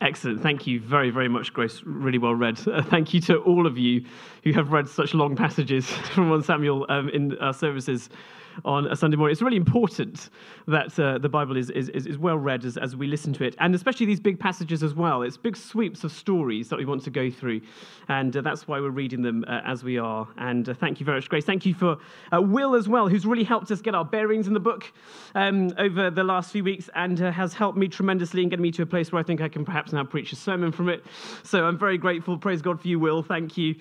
Excellent. 0.00 0.42
Thank 0.42 0.66
you 0.66 0.80
very, 0.80 1.10
very 1.10 1.28
much, 1.28 1.52
Grace. 1.54 1.80
Really 1.86 2.18
well 2.18 2.34
read. 2.34 2.60
Uh, 2.68 2.82
thank 2.82 3.14
you 3.14 3.20
to 3.22 3.38
all 3.38 3.66
of 3.66 3.78
you 3.78 4.04
who 4.42 4.52
have 4.52 4.70
read 4.70 4.86
such 4.86 5.14
long 5.14 5.34
passages 5.34 5.86
from 6.14 6.28
1 6.28 6.42
Samuel 6.42 6.84
um, 6.90 7.08
in 7.08 7.38
our 7.38 7.54
services 7.54 8.10
on 8.64 8.86
a 8.86 8.96
Sunday 8.96 9.16
morning. 9.16 9.32
It's 9.32 9.42
really 9.42 9.56
important 9.56 10.30
that 10.66 10.98
uh, 10.98 11.18
the 11.18 11.28
Bible 11.28 11.56
is, 11.56 11.70
is, 11.70 11.88
is 11.88 12.18
well 12.18 12.38
read 12.38 12.64
as, 12.64 12.76
as 12.76 12.96
we 12.96 13.06
listen 13.06 13.32
to 13.34 13.44
it, 13.44 13.54
and 13.58 13.74
especially 13.74 14.06
these 14.06 14.20
big 14.20 14.38
passages 14.38 14.82
as 14.82 14.94
well. 14.94 15.22
It's 15.22 15.36
big 15.36 15.56
sweeps 15.56 16.04
of 16.04 16.12
stories 16.12 16.68
that 16.68 16.78
we 16.78 16.84
want 16.84 17.02
to 17.04 17.10
go 17.10 17.30
through, 17.30 17.60
and 18.08 18.36
uh, 18.36 18.40
that's 18.40 18.68
why 18.68 18.80
we're 18.80 18.90
reading 18.90 19.22
them 19.22 19.44
uh, 19.48 19.60
as 19.64 19.82
we 19.82 19.98
are. 19.98 20.28
And 20.36 20.68
uh, 20.68 20.74
thank 20.74 21.00
you 21.00 21.06
very 21.06 21.18
much, 21.18 21.28
Grace. 21.28 21.44
Thank 21.44 21.66
you 21.66 21.74
for 21.74 21.98
uh, 22.32 22.40
Will 22.40 22.74
as 22.74 22.88
well, 22.88 23.08
who's 23.08 23.26
really 23.26 23.44
helped 23.44 23.70
us 23.70 23.80
get 23.80 23.94
our 23.94 24.04
bearings 24.04 24.46
in 24.46 24.54
the 24.54 24.60
book 24.60 24.92
um, 25.34 25.72
over 25.78 26.10
the 26.10 26.24
last 26.24 26.52
few 26.52 26.64
weeks 26.64 26.88
and 26.94 27.20
uh, 27.20 27.30
has 27.30 27.54
helped 27.54 27.78
me 27.78 27.88
tremendously 27.88 28.42
in 28.42 28.48
getting 28.48 28.62
me 28.62 28.70
to 28.72 28.82
a 28.82 28.86
place 28.86 29.12
where 29.12 29.20
I 29.20 29.22
think 29.22 29.40
I 29.40 29.48
can 29.48 29.64
perhaps 29.64 29.92
now 29.92 30.04
preach 30.04 30.32
a 30.32 30.36
sermon 30.36 30.72
from 30.72 30.88
it. 30.88 31.04
So 31.42 31.64
I'm 31.64 31.78
very 31.78 31.98
grateful. 31.98 32.38
Praise 32.38 32.62
God 32.62 32.80
for 32.80 32.88
you, 32.88 32.98
Will. 32.98 33.22
Thank 33.22 33.56
you 33.56 33.74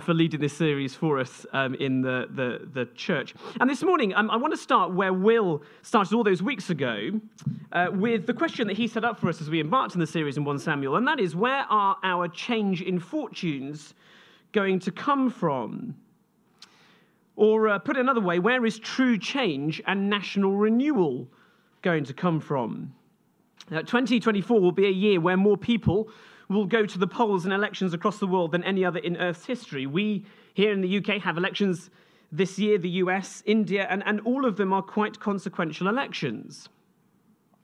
for 0.00 0.14
leading 0.14 0.40
this 0.40 0.52
series 0.52 0.94
for 0.94 1.18
us 1.18 1.46
um, 1.52 1.74
in 1.74 2.02
the, 2.02 2.28
the, 2.30 2.68
the 2.72 2.86
church. 2.94 3.34
And 3.60 3.68
this 3.68 3.82
morning, 3.82 4.12
um, 4.18 4.32
I 4.32 4.36
want 4.36 4.52
to 4.52 4.58
start 4.58 4.92
where 4.92 5.12
Will 5.12 5.62
started 5.82 6.12
all 6.12 6.24
those 6.24 6.42
weeks 6.42 6.70
ago 6.70 7.20
uh, 7.70 7.86
with 7.92 8.26
the 8.26 8.34
question 8.34 8.66
that 8.66 8.76
he 8.76 8.88
set 8.88 9.04
up 9.04 9.20
for 9.20 9.28
us 9.28 9.40
as 9.40 9.48
we 9.48 9.60
embarked 9.60 9.94
on 9.94 10.00
the 10.00 10.08
series 10.08 10.36
in 10.36 10.44
1 10.44 10.58
Samuel, 10.58 10.96
and 10.96 11.06
that 11.06 11.20
is 11.20 11.36
where 11.36 11.64
are 11.70 11.96
our 12.02 12.26
change 12.26 12.82
in 12.82 12.98
fortunes 12.98 13.94
going 14.50 14.80
to 14.80 14.90
come 14.90 15.30
from? 15.30 15.94
Or 17.36 17.68
uh, 17.68 17.78
put 17.78 17.96
another 17.96 18.20
way, 18.20 18.40
where 18.40 18.66
is 18.66 18.80
true 18.80 19.18
change 19.18 19.80
and 19.86 20.10
national 20.10 20.56
renewal 20.56 21.28
going 21.82 22.02
to 22.02 22.12
come 22.12 22.40
from? 22.40 22.92
Uh, 23.70 23.82
2024 23.82 24.60
will 24.60 24.72
be 24.72 24.86
a 24.86 24.90
year 24.90 25.20
where 25.20 25.36
more 25.36 25.56
people 25.56 26.08
will 26.48 26.66
go 26.66 26.84
to 26.84 26.98
the 26.98 27.06
polls 27.06 27.44
and 27.44 27.54
elections 27.54 27.94
across 27.94 28.18
the 28.18 28.26
world 28.26 28.50
than 28.50 28.64
any 28.64 28.84
other 28.84 28.98
in 28.98 29.16
Earth's 29.16 29.46
history. 29.46 29.86
We 29.86 30.24
here 30.54 30.72
in 30.72 30.80
the 30.80 30.98
UK 30.98 31.22
have 31.22 31.36
elections 31.36 31.90
this 32.30 32.58
year, 32.58 32.78
the 32.78 32.90
US, 32.90 33.42
India, 33.46 33.86
and, 33.88 34.02
and 34.06 34.20
all 34.20 34.44
of 34.44 34.56
them 34.56 34.72
are 34.72 34.82
quite 34.82 35.18
consequential 35.18 35.88
elections. 35.88 36.68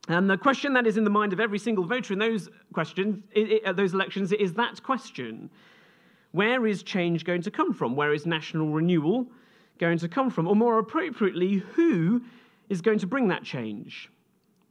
And 0.08 0.28
the 0.28 0.36
question 0.36 0.74
that 0.74 0.86
is 0.86 0.96
in 0.96 1.04
the 1.04 1.10
mind 1.10 1.32
of 1.32 1.40
every 1.40 1.58
single 1.58 1.84
voter 1.84 2.12
in 2.12 2.18
those 2.18 2.48
questions, 2.72 3.22
uh, 3.64 3.72
those 3.72 3.94
elections, 3.94 4.32
is 4.32 4.52
that 4.54 4.82
question: 4.82 5.50
Where 6.32 6.66
is 6.66 6.82
change 6.82 7.24
going 7.24 7.42
to 7.42 7.50
come 7.50 7.72
from? 7.72 7.96
Where 7.96 8.12
is 8.12 8.26
national 8.26 8.68
renewal 8.68 9.26
going 9.78 9.98
to 9.98 10.08
come 10.08 10.30
from? 10.30 10.46
Or 10.46 10.56
more 10.56 10.78
appropriately, 10.78 11.56
who 11.56 12.22
is 12.68 12.80
going 12.80 12.98
to 12.98 13.06
bring 13.06 13.28
that 13.28 13.44
change, 13.44 14.10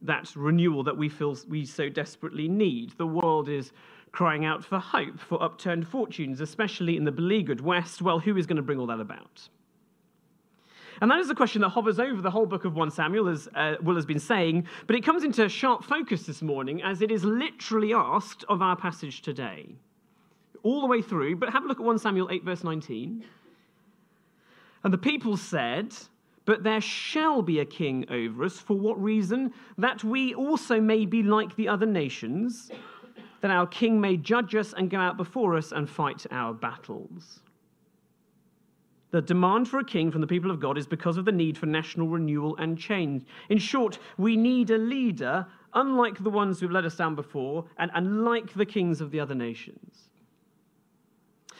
that 0.02 0.34
renewal 0.36 0.84
that 0.84 0.96
we 0.96 1.08
feel 1.08 1.36
we 1.48 1.64
so 1.64 1.88
desperately 1.88 2.48
need? 2.48 2.92
The 2.96 3.06
world 3.06 3.48
is 3.48 3.72
crying 4.12 4.44
out 4.44 4.64
for 4.64 4.78
hope, 4.78 5.18
for 5.18 5.42
upturned 5.42 5.88
fortunes, 5.88 6.40
especially 6.40 6.96
in 6.96 7.02
the 7.02 7.12
beleaguered 7.12 7.60
West. 7.60 8.02
Well, 8.02 8.20
who 8.20 8.36
is 8.36 8.46
going 8.46 8.56
to 8.56 8.62
bring 8.62 8.78
all 8.78 8.86
that 8.86 9.00
about? 9.00 9.48
And 11.04 11.10
that 11.10 11.18
is 11.18 11.28
the 11.28 11.34
question 11.34 11.60
that 11.60 11.68
hovers 11.68 12.00
over 12.00 12.22
the 12.22 12.30
whole 12.30 12.46
book 12.46 12.64
of 12.64 12.76
1 12.76 12.90
Samuel, 12.90 13.28
as 13.28 13.46
uh, 13.54 13.74
Will 13.82 13.96
has 13.96 14.06
been 14.06 14.18
saying, 14.18 14.66
but 14.86 14.96
it 14.96 15.04
comes 15.04 15.22
into 15.22 15.46
sharp 15.50 15.84
focus 15.84 16.22
this 16.22 16.40
morning 16.40 16.82
as 16.82 17.02
it 17.02 17.10
is 17.10 17.26
literally 17.26 17.92
asked 17.92 18.42
of 18.48 18.62
our 18.62 18.74
passage 18.74 19.20
today. 19.20 19.74
All 20.62 20.80
the 20.80 20.86
way 20.86 21.02
through, 21.02 21.36
but 21.36 21.50
have 21.50 21.64
a 21.64 21.66
look 21.66 21.78
at 21.78 21.84
1 21.84 21.98
Samuel 21.98 22.30
8, 22.30 22.42
verse 22.42 22.64
19. 22.64 23.22
And 24.82 24.92
the 24.94 24.96
people 24.96 25.36
said, 25.36 25.94
But 26.46 26.62
there 26.62 26.80
shall 26.80 27.42
be 27.42 27.60
a 27.60 27.66
king 27.66 28.06
over 28.08 28.42
us. 28.42 28.58
For 28.58 28.78
what 28.78 28.98
reason? 28.98 29.52
That 29.76 30.02
we 30.04 30.34
also 30.34 30.80
may 30.80 31.04
be 31.04 31.22
like 31.22 31.54
the 31.56 31.68
other 31.68 31.84
nations, 31.84 32.70
that 33.42 33.50
our 33.50 33.66
king 33.66 34.00
may 34.00 34.16
judge 34.16 34.54
us 34.54 34.72
and 34.72 34.88
go 34.88 35.00
out 35.00 35.18
before 35.18 35.54
us 35.54 35.70
and 35.70 35.86
fight 35.86 36.24
our 36.30 36.54
battles. 36.54 37.40
The 39.14 39.22
demand 39.22 39.68
for 39.68 39.78
a 39.78 39.84
king 39.84 40.10
from 40.10 40.22
the 40.22 40.26
people 40.26 40.50
of 40.50 40.58
God 40.58 40.76
is 40.76 40.88
because 40.88 41.18
of 41.18 41.24
the 41.24 41.30
need 41.30 41.56
for 41.56 41.66
national 41.66 42.08
renewal 42.08 42.56
and 42.56 42.76
change. 42.76 43.24
In 43.48 43.58
short, 43.58 44.00
we 44.18 44.36
need 44.36 44.70
a 44.70 44.76
leader 44.76 45.46
unlike 45.72 46.24
the 46.24 46.30
ones 46.30 46.58
who've 46.58 46.72
led 46.72 46.84
us 46.84 46.96
down 46.96 47.14
before 47.14 47.64
and 47.78 47.92
unlike 47.94 48.54
the 48.54 48.66
kings 48.66 49.00
of 49.00 49.12
the 49.12 49.20
other 49.20 49.36
nations. 49.36 50.08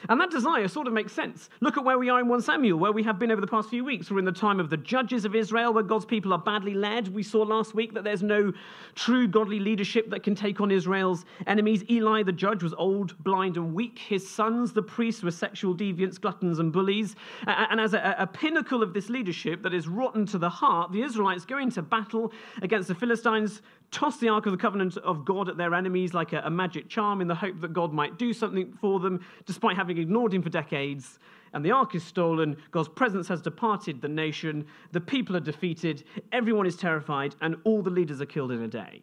And 0.08 0.20
that 0.20 0.30
desire 0.30 0.68
sort 0.68 0.86
of 0.86 0.92
makes 0.92 1.12
sense. 1.12 1.48
Look 1.60 1.76
at 1.76 1.84
where 1.84 1.98
we 1.98 2.10
are 2.10 2.20
in 2.20 2.28
1 2.28 2.42
Samuel, 2.42 2.78
where 2.78 2.92
we 2.92 3.02
have 3.02 3.18
been 3.18 3.30
over 3.30 3.40
the 3.40 3.46
past 3.46 3.70
few 3.70 3.84
weeks. 3.84 4.10
We're 4.10 4.18
in 4.18 4.24
the 4.24 4.32
time 4.32 4.60
of 4.60 4.70
the 4.70 4.76
judges 4.76 5.24
of 5.24 5.34
Israel, 5.34 5.72
where 5.72 5.82
God's 5.82 6.04
people 6.04 6.32
are 6.32 6.38
badly 6.38 6.74
led. 6.74 7.08
We 7.08 7.22
saw 7.22 7.42
last 7.42 7.74
week 7.74 7.94
that 7.94 8.04
there's 8.04 8.22
no 8.22 8.52
true 8.94 9.26
godly 9.26 9.60
leadership 9.60 10.10
that 10.10 10.22
can 10.22 10.34
take 10.34 10.60
on 10.60 10.70
Israel's 10.70 11.24
enemies. 11.46 11.84
Eli, 11.90 12.22
the 12.22 12.32
judge, 12.32 12.62
was 12.62 12.74
old, 12.74 13.16
blind, 13.24 13.56
and 13.56 13.74
weak. 13.74 13.98
His 13.98 14.28
sons, 14.28 14.72
the 14.72 14.82
priests, 14.82 15.22
were 15.22 15.30
sexual 15.30 15.74
deviants, 15.74 16.20
gluttons, 16.20 16.58
and 16.58 16.72
bullies. 16.72 17.16
And 17.46 17.80
as 17.80 17.94
a, 17.94 18.14
a 18.18 18.26
pinnacle 18.26 18.82
of 18.82 18.92
this 18.92 19.08
leadership 19.08 19.62
that 19.62 19.74
is 19.74 19.88
rotten 19.88 20.26
to 20.26 20.38
the 20.38 20.50
heart, 20.50 20.92
the 20.92 21.02
Israelites 21.02 21.44
go 21.44 21.58
into 21.58 21.82
battle 21.82 22.32
against 22.62 22.88
the 22.88 22.94
Philistines 22.94 23.62
toss 23.94 24.18
the 24.18 24.28
Ark 24.28 24.46
of 24.46 24.52
the 24.52 24.58
Covenant 24.58 24.96
of 24.98 25.24
God 25.24 25.48
at 25.48 25.56
their 25.56 25.72
enemies 25.72 26.12
like 26.12 26.32
a, 26.32 26.40
a, 26.40 26.50
magic 26.50 26.88
charm 26.88 27.20
in 27.20 27.28
the 27.28 27.34
hope 27.34 27.60
that 27.60 27.72
God 27.72 27.92
might 27.92 28.18
do 28.18 28.32
something 28.32 28.76
for 28.80 28.98
them, 28.98 29.24
despite 29.46 29.76
having 29.76 29.98
ignored 29.98 30.34
him 30.34 30.42
for 30.42 30.50
decades. 30.50 31.20
And 31.52 31.64
the 31.64 31.70
Ark 31.70 31.94
is 31.94 32.02
stolen, 32.02 32.56
God's 32.72 32.88
presence 32.88 33.28
has 33.28 33.40
departed 33.40 34.02
the 34.02 34.08
nation, 34.08 34.66
the 34.90 35.00
people 35.00 35.36
are 35.36 35.40
defeated, 35.40 36.02
everyone 36.32 36.66
is 36.66 36.76
terrified, 36.76 37.36
and 37.40 37.56
all 37.62 37.82
the 37.82 37.90
leaders 37.90 38.20
are 38.20 38.26
killed 38.26 38.50
in 38.50 38.62
a 38.62 38.68
day. 38.68 39.00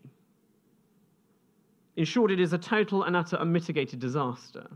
In 1.96 2.04
short, 2.04 2.30
it 2.30 2.42
is 2.42 2.52
a 2.52 2.58
total 2.58 3.04
and 3.04 3.16
utter 3.16 3.38
unmitigated 3.38 4.00
disaster. 4.00 4.68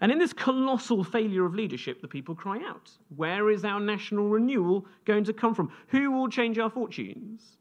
And 0.00 0.10
in 0.10 0.18
this 0.18 0.32
colossal 0.32 1.04
failure 1.04 1.44
of 1.44 1.54
leadership, 1.54 2.00
the 2.00 2.08
people 2.08 2.34
cry 2.34 2.62
out 2.66 2.90
Where 3.14 3.50
is 3.50 3.66
our 3.66 3.80
national 3.80 4.28
renewal 4.30 4.86
going 5.04 5.24
to 5.24 5.34
come 5.34 5.54
from? 5.54 5.70
Who 5.88 6.10
will 6.10 6.28
change 6.28 6.58
our 6.58 6.70
fortunes? 6.70 7.58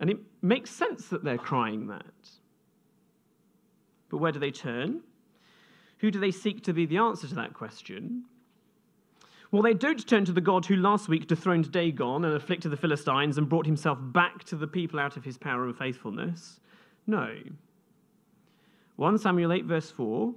And 0.00 0.10
it 0.10 0.18
makes 0.42 0.70
sense 0.70 1.08
that 1.08 1.24
they're 1.24 1.38
crying 1.38 1.86
that. 1.88 2.04
But 4.08 4.18
where 4.18 4.32
do 4.32 4.38
they 4.38 4.50
turn? 4.50 5.00
Who 5.98 6.10
do 6.10 6.20
they 6.20 6.30
seek 6.30 6.62
to 6.64 6.72
be 6.72 6.86
the 6.86 6.98
answer 6.98 7.26
to 7.28 7.34
that 7.36 7.54
question? 7.54 8.24
Well, 9.50 9.62
they 9.62 9.74
don't 9.74 10.06
turn 10.06 10.24
to 10.26 10.32
the 10.32 10.40
God 10.40 10.66
who 10.66 10.76
last 10.76 11.08
week 11.08 11.28
dethroned 11.28 11.72
Dagon 11.72 12.24
and 12.24 12.34
afflicted 12.34 12.70
the 12.70 12.76
Philistines 12.76 13.38
and 13.38 13.48
brought 13.48 13.66
himself 13.66 13.98
back 14.00 14.44
to 14.44 14.56
the 14.56 14.66
people 14.66 15.00
out 15.00 15.16
of 15.16 15.24
his 15.24 15.38
power 15.38 15.64
and 15.64 15.76
faithfulness. 15.76 16.60
No. 17.06 17.34
1 18.96 19.18
Samuel 19.18 19.52
8, 19.52 19.64
verse 19.64 19.90
4 19.90 20.34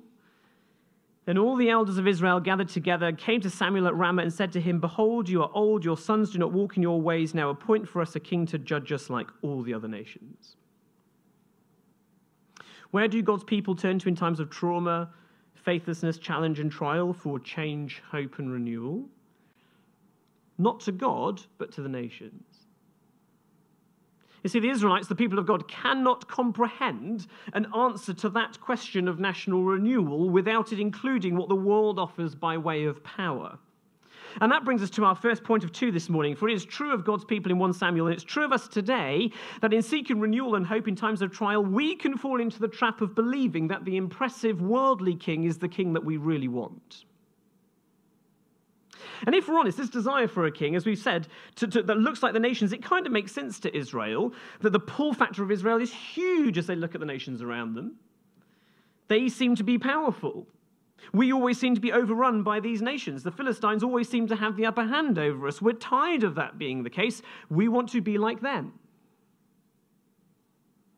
then 1.30 1.38
all 1.38 1.56
the 1.56 1.70
elders 1.70 2.00
of 2.00 2.08
Israel 2.08 2.40
gathered 2.40 2.70
together, 2.70 3.12
came 3.12 3.40
to 3.42 3.52
Samuel 3.52 3.86
at 3.86 3.94
Ramah, 3.94 4.24
and 4.24 4.34
said 4.34 4.52
to 4.54 4.60
him, 4.60 4.80
Behold, 4.80 5.30
you 5.30 5.44
are 5.44 5.52
old, 5.54 5.86
your 5.86 5.96
sons 5.96 6.32
do 6.32 6.40
not 6.40 6.52
walk 6.52 6.76
in 6.76 6.82
your 6.82 7.00
ways. 7.00 7.36
Now 7.36 7.52
appoint 7.52 7.88
for 7.88 8.02
us 8.02 8.16
a 8.16 8.20
king 8.20 8.48
to 8.48 8.58
judge 8.58 8.92
us 8.92 9.12
like 9.12 9.28
all 9.44 9.62
the 9.62 9.72
other 9.72 9.88
nations. 9.88 10.56
Where 12.90 13.08
do 13.08 13.22
God's 13.22 13.44
people 13.44 13.76
turn 13.76 14.00
to 14.00 14.10
in 14.10 14.16
times 14.16 14.40
of 14.40 14.50
trauma, 14.50 15.12
faithlessness, 15.54 16.18
challenge, 16.18 16.60
and 16.60 16.72
trial 16.72 17.14
for 17.14 17.38
change, 17.38 18.02
hope, 18.10 18.40
and 18.40 18.52
renewal? 18.52 19.08
Not 20.58 20.80
to 20.80 20.92
God, 20.92 21.44
but 21.60 21.72
to 21.74 21.84
the 21.84 21.90
nations. 21.90 22.44
You 24.44 24.50
see, 24.50 24.60
the 24.60 24.70
Israelites, 24.70 25.08
the 25.08 25.16
people 25.16 25.40
of 25.40 25.46
God, 25.46 25.68
cannot 25.68 26.28
comprehend 26.28 27.28
an 27.54 27.68
answer 27.76 28.14
to 28.14 28.30
that 28.30 28.60
question 28.62 29.08
of 29.08 29.20
national 29.20 29.64
renewal 29.64 30.30
without 30.30 30.72
it 30.72 30.80
including 30.80 31.36
what 31.36 31.50
the 31.50 31.56
world 31.56 32.00
offers 32.00 32.36
by 32.36 32.58
way 32.58 32.86
of 32.86 33.04
power. 33.04 33.58
And 34.42 34.52
that 34.52 34.64
brings 34.64 34.82
us 34.82 34.90
to 34.92 35.06
our 35.06 35.16
first 35.16 35.44
point 35.44 35.64
of 35.64 35.72
two 35.72 35.92
this 35.92 36.08
morning. 36.08 36.36
For 36.36 36.48
it 36.48 36.54
is 36.54 36.64
true 36.64 36.94
of 36.94 37.04
God's 37.04 37.26
people 37.26 37.52
in 37.52 37.58
1 37.58 37.74
Samuel, 37.74 38.08
and 38.08 38.14
it's 38.14 38.24
true 38.24 38.46
of 38.46 38.52
us 38.52 38.68
today, 38.68 39.32
that 39.62 39.74
in 39.74 39.82
seeking 39.82 40.20
renewal 40.20 40.56
and 40.56 40.66
hope 40.66 40.88
in 40.88 40.96
times 40.96 41.22
of 41.22 41.32
trial, 41.32 41.64
we 41.64 41.96
can 41.96 42.18
fall 42.18 42.40
into 42.40 42.60
the 42.60 42.68
trap 42.68 43.02
of 43.02 43.16
believing 43.16 43.68
that 43.68 43.86
the 43.86 43.98
impressive 43.98 44.62
worldly 44.62 45.16
king 45.16 45.46
is 45.46 45.58
the 45.58 45.68
king 45.68 45.94
that 45.94 46.06
we 46.06 46.18
really 46.18 46.48
want. 46.48 47.06
And 49.26 49.36
if 49.36 49.48
we're 49.48 49.60
honest, 49.60 49.78
this 49.78 49.90
desire 49.90 50.28
for 50.28 50.46
a 50.46 50.52
king, 50.52 50.76
as 50.76 50.86
we've 50.86 50.98
said, 50.98 51.28
to, 51.56 51.68
to, 51.68 51.84
that 51.84 51.98
looks 51.98 52.24
like 52.24 52.34
the 52.34 52.40
nations, 52.40 52.74
it 52.74 52.84
kind 52.84 53.06
of 53.06 53.12
makes 53.12 53.32
sense 53.32 53.60
to 53.62 53.76
Israel 53.76 54.34
that 54.62 54.72
the 54.72 54.80
pull 54.80 55.14
factor 55.14 55.44
of 55.44 55.52
Israel 55.52 55.82
is 55.82 55.94
huge 55.94 56.58
as 56.58 56.68
they 56.68 56.76
look 56.76 56.96
at 56.96 57.00
the 57.00 57.06
nations 57.06 57.42
around 57.42 57.76
them. 57.76 57.96
They 59.08 59.30
seem 59.30 59.56
to 59.56 59.64
be 59.64 59.78
powerful. 59.78 60.48
We 61.14 61.34
always 61.34 61.60
seem 61.60 61.76
to 61.76 61.82
be 61.82 61.92
overrun 61.92 62.44
by 62.44 62.60
these 62.60 62.82
nations. 62.82 63.24
The 63.24 63.32
Philistines 63.32 63.84
always 63.84 64.10
seem 64.10 64.28
to 64.28 64.36
have 64.36 64.56
the 64.56 64.66
upper 64.66 64.84
hand 64.84 65.18
over 65.18 65.48
us. 65.48 65.62
We're 65.62 65.74
tired 65.74 66.24
of 66.24 66.36
that 66.36 66.58
being 66.58 66.84
the 66.84 66.90
case. 66.90 67.22
We 67.50 67.68
want 67.68 67.90
to 67.90 68.02
be 68.02 68.18
like 68.18 68.42
them. 68.42 68.74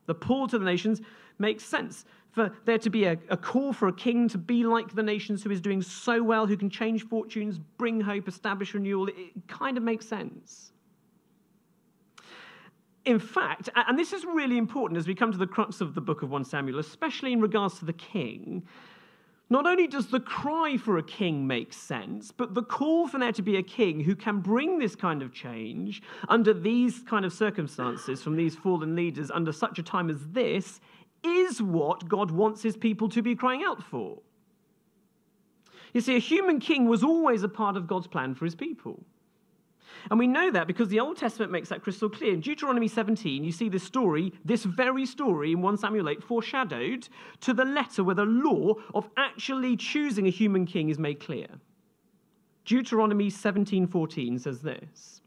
The 0.08 0.16
pull 0.16 0.48
to 0.48 0.60
the 0.60 0.66
nations 0.66 1.02
makes 1.40 1.64
sense 1.64 2.06
for 2.32 2.54
there 2.66 2.78
to 2.78 2.90
be 2.90 3.06
a, 3.06 3.18
a, 3.30 3.38
call 3.38 3.74
for 3.74 3.88
a 3.88 3.94
king 3.94 4.30
to 4.30 4.38
be 4.38 4.64
like 4.64 4.96
the 4.96 5.04
nations 5.04 5.44
who 5.44 5.52
is 5.52 5.60
doing 5.60 5.82
so 5.82 6.24
well, 6.24 6.48
who 6.48 6.56
can 6.56 6.70
change 6.70 7.06
fortunes, 7.08 7.60
bring 7.78 8.00
hope, 8.00 8.28
establish 8.28 8.74
renewal, 8.74 9.08
it 9.10 9.48
kind 9.48 9.78
of 9.78 9.84
makes 9.84 10.08
sense. 10.08 10.72
in 13.04 13.20
fact, 13.20 13.70
and 13.76 14.00
this 14.00 14.14
is 14.14 14.24
really 14.26 14.58
important 14.58 14.98
as 14.98 15.08
we 15.08 15.16
come 15.16 15.32
to 15.32 15.38
the 15.38 15.48
crux 15.48 15.82
of 15.82 15.94
the 15.94 16.02
book 16.02 16.22
of 16.22 16.30
1 16.30 16.46
Samuel, 16.46 16.80
especially 16.80 17.34
in 17.34 17.42
regards 17.42 17.80
to 17.80 17.86
the 17.86 17.94
king, 17.94 18.64
not 19.50 19.68
only 19.68 19.86
does 19.86 20.08
the 20.08 20.20
cry 20.22 20.78
for 20.78 20.98
a 20.98 21.04
king 21.04 21.46
make 21.46 21.74
sense, 21.74 22.32
but 22.32 22.54
the 22.54 22.64
call 22.64 23.10
for 23.10 23.20
there 23.20 23.34
to 23.34 23.42
be 23.42 23.58
a 23.58 23.64
king 23.64 24.00
who 24.00 24.16
can 24.16 24.40
bring 24.40 24.80
this 24.80 24.96
kind 24.96 25.22
of 25.22 25.34
change 25.34 26.02
under 26.30 26.54
these 26.54 27.02
kind 27.02 27.26
of 27.26 27.34
circumstances 27.34 28.24
from 28.24 28.38
these 28.38 28.56
fallen 28.56 28.96
leaders 28.96 29.30
under 29.30 29.52
such 29.52 29.78
a 29.78 29.84
time 29.84 30.10
as 30.10 30.26
this 30.28 30.80
is 31.24 31.62
what 31.62 32.08
God 32.08 32.32
wants 32.32 32.62
his 32.62 32.78
people 32.78 33.10
to 33.10 33.22
be 33.22 33.36
crying 33.36 33.64
out 33.64 33.84
for. 33.84 34.20
You 35.94 36.02
see, 36.02 36.16
a 36.16 36.20
human 36.20 36.60
king 36.60 36.88
was 36.88 37.04
always 37.04 37.44
a 37.44 37.50
part 37.50 37.76
of 37.76 37.88
God's 37.88 38.08
plan 38.08 38.34
for 38.34 38.46
his 38.46 38.56
people. 38.56 39.04
And 40.10 40.18
we 40.18 40.26
know 40.26 40.50
that 40.52 40.68
because 40.68 40.90
the 40.90 41.00
Old 41.00 41.18
Testament 41.18 41.52
makes 41.52 41.70
that 41.70 41.84
crystal 41.84 42.10
clear. 42.10 42.34
In 42.34 42.40
Deuteronomy 42.40 42.88
17, 42.88 43.44
you 43.44 43.52
see 43.52 43.70
this 43.70 43.84
story, 43.84 44.34
this 44.44 44.64
very 44.64 45.06
story 45.06 45.52
in 45.52 45.62
1 45.62 45.78
Samuel 45.78 46.10
8, 46.10 46.24
foreshadowed 46.24 47.08
to 47.42 47.54
the 47.54 47.66
letter 47.66 48.04
where 48.04 48.16
the 48.16 48.26
law 48.26 48.76
of 48.96 49.10
actually 49.18 49.76
choosing 49.76 50.28
a 50.28 50.32
human 50.32 50.66
king 50.66 50.90
is 50.90 50.98
made 50.98 51.20
clear. 51.20 51.48
Deuteronomy 52.66 53.30
17:14 53.30 54.40
says 54.40 54.62
this. 54.62 55.21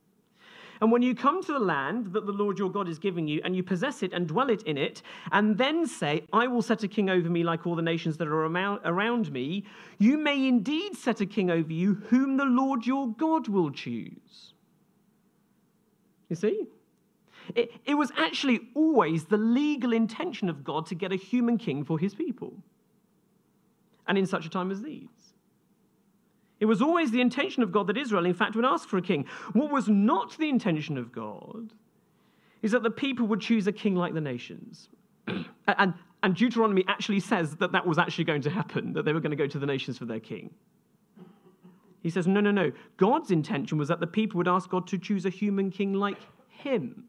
And 0.84 0.92
when 0.92 1.00
you 1.00 1.14
come 1.14 1.42
to 1.42 1.50
the 1.54 1.58
land 1.58 2.12
that 2.12 2.26
the 2.26 2.32
Lord 2.32 2.58
your 2.58 2.70
God 2.70 2.90
is 2.90 2.98
giving 2.98 3.26
you, 3.26 3.40
and 3.42 3.56
you 3.56 3.62
possess 3.62 4.02
it 4.02 4.12
and 4.12 4.28
dwell 4.28 4.50
it 4.50 4.64
in 4.64 4.76
it, 4.76 5.00
and 5.32 5.56
then 5.56 5.86
say, 5.86 6.24
I 6.30 6.46
will 6.46 6.60
set 6.60 6.82
a 6.82 6.88
king 6.88 7.08
over 7.08 7.30
me 7.30 7.42
like 7.42 7.66
all 7.66 7.74
the 7.74 7.80
nations 7.80 8.18
that 8.18 8.28
are 8.28 8.44
around 8.44 9.32
me, 9.32 9.64
you 9.96 10.18
may 10.18 10.46
indeed 10.46 10.94
set 10.94 11.22
a 11.22 11.24
king 11.24 11.50
over 11.50 11.72
you 11.72 11.94
whom 12.10 12.36
the 12.36 12.44
Lord 12.44 12.84
your 12.84 13.08
God 13.08 13.48
will 13.48 13.70
choose. 13.70 14.52
You 16.28 16.36
see? 16.36 16.66
It, 17.54 17.72
it 17.86 17.94
was 17.94 18.12
actually 18.18 18.68
always 18.74 19.24
the 19.24 19.38
legal 19.38 19.94
intention 19.94 20.50
of 20.50 20.64
God 20.64 20.84
to 20.88 20.94
get 20.94 21.12
a 21.12 21.16
human 21.16 21.56
king 21.56 21.82
for 21.82 21.98
his 21.98 22.14
people. 22.14 22.52
And 24.06 24.18
in 24.18 24.26
such 24.26 24.44
a 24.44 24.50
time 24.50 24.70
as 24.70 24.82
these. 24.82 25.08
It 26.60 26.66
was 26.66 26.80
always 26.80 27.10
the 27.10 27.20
intention 27.20 27.62
of 27.62 27.72
God 27.72 27.88
that 27.88 27.96
Israel, 27.96 28.26
in 28.26 28.34
fact, 28.34 28.54
would 28.56 28.64
ask 28.64 28.88
for 28.88 28.96
a 28.96 29.02
king. 29.02 29.26
What 29.52 29.72
was 29.72 29.88
not 29.88 30.36
the 30.38 30.48
intention 30.48 30.96
of 30.96 31.12
God 31.12 31.72
is 32.62 32.72
that 32.72 32.82
the 32.82 32.90
people 32.90 33.26
would 33.26 33.40
choose 33.40 33.66
a 33.66 33.72
king 33.72 33.94
like 33.94 34.14
the 34.14 34.20
nations. 34.20 34.88
and, 35.28 35.94
and 36.22 36.34
Deuteronomy 36.34 36.84
actually 36.88 37.20
says 37.20 37.56
that 37.56 37.72
that 37.72 37.86
was 37.86 37.98
actually 37.98 38.24
going 38.24 38.42
to 38.42 38.50
happen, 38.50 38.92
that 38.94 39.04
they 39.04 39.12
were 39.12 39.20
going 39.20 39.30
to 39.30 39.36
go 39.36 39.46
to 39.46 39.58
the 39.58 39.66
nations 39.66 39.98
for 39.98 40.06
their 40.06 40.20
king. 40.20 40.54
He 42.02 42.10
says, 42.10 42.26
no, 42.26 42.40
no, 42.40 42.50
no. 42.50 42.70
God's 42.98 43.30
intention 43.30 43.78
was 43.78 43.88
that 43.88 43.98
the 43.98 44.06
people 44.06 44.38
would 44.38 44.48
ask 44.48 44.68
God 44.68 44.86
to 44.88 44.98
choose 44.98 45.26
a 45.26 45.30
human 45.30 45.70
king 45.70 45.94
like 45.94 46.18
him. 46.48 47.04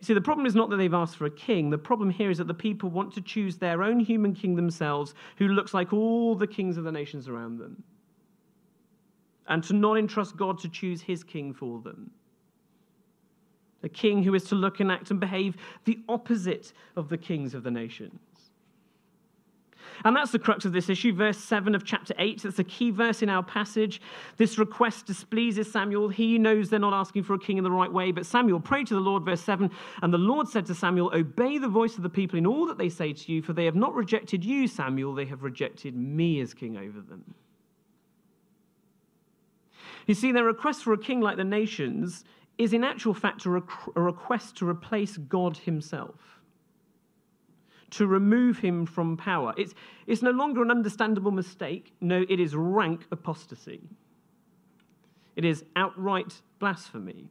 You 0.00 0.04
see, 0.04 0.14
the 0.14 0.20
problem 0.20 0.46
is 0.46 0.54
not 0.54 0.68
that 0.70 0.76
they've 0.76 0.92
asked 0.92 1.16
for 1.16 1.26
a 1.26 1.30
king. 1.30 1.70
The 1.70 1.78
problem 1.78 2.10
here 2.10 2.30
is 2.30 2.38
that 2.38 2.46
the 2.46 2.54
people 2.54 2.90
want 2.90 3.14
to 3.14 3.20
choose 3.20 3.56
their 3.56 3.82
own 3.82 3.98
human 3.98 4.34
king 4.34 4.54
themselves, 4.54 5.14
who 5.36 5.48
looks 5.48 5.72
like 5.72 5.92
all 5.92 6.34
the 6.34 6.46
kings 6.46 6.76
of 6.76 6.84
the 6.84 6.92
nations 6.92 7.28
around 7.28 7.58
them, 7.58 7.82
and 9.48 9.64
to 9.64 9.72
not 9.72 9.96
entrust 9.96 10.36
God 10.36 10.58
to 10.60 10.68
choose 10.68 11.00
his 11.00 11.24
king 11.24 11.54
for 11.54 11.80
them. 11.80 12.10
A 13.82 13.88
king 13.88 14.22
who 14.22 14.34
is 14.34 14.44
to 14.44 14.54
look 14.54 14.80
and 14.80 14.90
act 14.90 15.10
and 15.10 15.20
behave 15.20 15.56
the 15.84 15.98
opposite 16.08 16.72
of 16.96 17.08
the 17.08 17.18
kings 17.18 17.54
of 17.54 17.62
the 17.62 17.70
nations. 17.70 18.18
And 20.04 20.16
that's 20.16 20.32
the 20.32 20.38
crux 20.38 20.64
of 20.64 20.72
this 20.72 20.88
issue. 20.88 21.12
Verse 21.12 21.38
7 21.38 21.74
of 21.74 21.84
chapter 21.84 22.14
8, 22.18 22.42
that's 22.42 22.58
a 22.58 22.64
key 22.64 22.90
verse 22.90 23.22
in 23.22 23.28
our 23.28 23.42
passage. 23.42 24.00
This 24.36 24.58
request 24.58 25.06
displeases 25.06 25.70
Samuel. 25.70 26.08
He 26.08 26.38
knows 26.38 26.70
they're 26.70 26.78
not 26.78 26.92
asking 26.92 27.24
for 27.24 27.34
a 27.34 27.38
king 27.38 27.58
in 27.58 27.64
the 27.64 27.70
right 27.70 27.92
way, 27.92 28.12
but 28.12 28.26
Samuel 28.26 28.60
prayed 28.60 28.86
to 28.88 28.94
the 28.94 29.00
Lord, 29.00 29.24
verse 29.24 29.40
7, 29.40 29.70
and 30.02 30.12
the 30.12 30.18
Lord 30.18 30.48
said 30.48 30.66
to 30.66 30.74
Samuel, 30.74 31.10
Obey 31.14 31.58
the 31.58 31.68
voice 31.68 31.96
of 31.96 32.02
the 32.02 32.08
people 32.08 32.38
in 32.38 32.46
all 32.46 32.66
that 32.66 32.78
they 32.78 32.88
say 32.88 33.12
to 33.12 33.32
you, 33.32 33.42
for 33.42 33.52
they 33.52 33.64
have 33.64 33.76
not 33.76 33.94
rejected 33.94 34.44
you, 34.44 34.68
Samuel, 34.68 35.14
they 35.14 35.26
have 35.26 35.42
rejected 35.42 35.96
me 35.96 36.40
as 36.40 36.54
king 36.54 36.76
over 36.76 37.00
them. 37.00 37.34
You 40.06 40.14
see, 40.14 40.32
their 40.32 40.44
request 40.44 40.84
for 40.84 40.92
a 40.92 40.98
king 40.98 41.20
like 41.20 41.36
the 41.36 41.44
nations 41.44 42.24
is 42.58 42.72
in 42.72 42.84
actual 42.84 43.12
fact 43.12 43.44
a, 43.44 43.50
request 43.50 44.56
to 44.56 44.68
replace 44.68 45.16
God 45.16 45.58
himself 45.58 46.35
to 47.90 48.06
remove 48.06 48.58
him 48.58 48.86
from 48.86 49.16
power. 49.16 49.54
It's, 49.56 49.74
it's 50.06 50.22
no 50.22 50.30
longer 50.30 50.62
an 50.62 50.70
understandable 50.70 51.30
mistake. 51.30 51.92
No, 52.00 52.24
it 52.28 52.40
is 52.40 52.54
rank 52.54 53.06
apostasy. 53.10 53.80
It 55.36 55.44
is 55.44 55.64
outright 55.76 56.40
blasphemy 56.58 57.28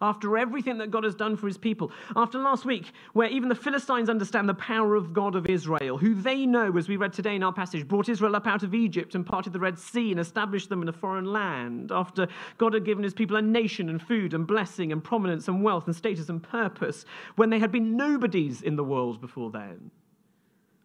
after 0.00 0.36
everything 0.36 0.78
that 0.78 0.90
God 0.90 1.04
has 1.04 1.14
done 1.14 1.36
for 1.36 1.46
his 1.46 1.56
people. 1.58 1.90
After 2.14 2.38
last 2.38 2.64
week, 2.64 2.92
where 3.12 3.28
even 3.28 3.48
the 3.48 3.54
Philistines 3.54 4.08
understand 4.08 4.48
the 4.48 4.54
power 4.54 4.94
of 4.94 5.12
God 5.12 5.34
of 5.34 5.46
Israel, 5.46 5.98
who 5.98 6.14
they 6.14 6.46
know, 6.46 6.76
as 6.76 6.88
we 6.88 6.96
read 6.96 7.12
today 7.12 7.34
in 7.34 7.42
our 7.42 7.52
passage, 7.52 7.88
brought 7.88 8.08
Israel 8.08 8.36
up 8.36 8.46
out 8.46 8.62
of 8.62 8.74
Egypt 8.74 9.14
and 9.14 9.24
parted 9.24 9.52
the 9.52 9.60
Red 9.60 9.78
Sea 9.78 10.10
and 10.10 10.20
established 10.20 10.68
them 10.68 10.82
in 10.82 10.88
a 10.88 10.92
foreign 10.92 11.26
land. 11.26 11.90
After 11.92 12.28
God 12.58 12.74
had 12.74 12.84
given 12.84 13.04
his 13.04 13.14
people 13.14 13.36
a 13.36 13.42
nation 13.42 13.88
and 13.88 14.00
food 14.00 14.34
and 14.34 14.46
blessing 14.46 14.92
and 14.92 15.02
prominence 15.02 15.48
and 15.48 15.62
wealth 15.62 15.86
and 15.86 15.96
status 15.96 16.28
and 16.28 16.42
purpose, 16.42 17.04
when 17.36 17.50
they 17.50 17.58
had 17.58 17.72
been 17.72 17.96
nobodies 17.96 18.62
in 18.62 18.76
the 18.76 18.84
world 18.84 19.20
before 19.20 19.50
then. 19.50 19.90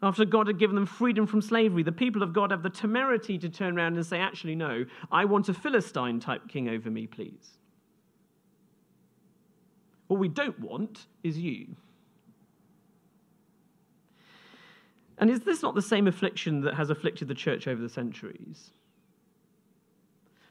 After 0.04 0.26
God 0.26 0.48
had 0.48 0.58
given 0.58 0.76
them 0.76 0.88
freedom 0.88 1.28
from 1.28 1.42
slavery, 1.42 1.84
the 1.84 1.92
people 1.92 2.24
of 2.24 2.34
God 2.34 2.50
have 2.50 2.64
the 2.64 2.72
temerity 2.72 3.38
to 3.38 3.50
turn 3.50 3.78
around 3.78 3.98
and 3.98 4.06
say, 4.06 4.20
actually, 4.20 4.56
no, 4.56 4.86
I 5.12 5.26
want 5.26 5.48
a 5.50 5.54
Philistine 5.54 6.20
type 6.20 6.48
king 6.48 6.70
over 6.70 6.90
me, 6.90 7.06
please. 7.06 7.60
What 10.12 10.20
we 10.20 10.28
don't 10.28 10.60
want 10.60 11.08
is 11.24 11.38
you. 11.38 11.68
And 15.18 15.30
is 15.30 15.40
this 15.40 15.62
not 15.62 15.74
the 15.74 15.82
same 15.82 16.06
affliction 16.06 16.60
that 16.64 16.74
has 16.74 16.90
afflicted 16.90 17.30
the 17.30 17.34
church 17.34 17.66
over 17.66 17.82
the 17.82 17.88
centuries? 17.88 18.72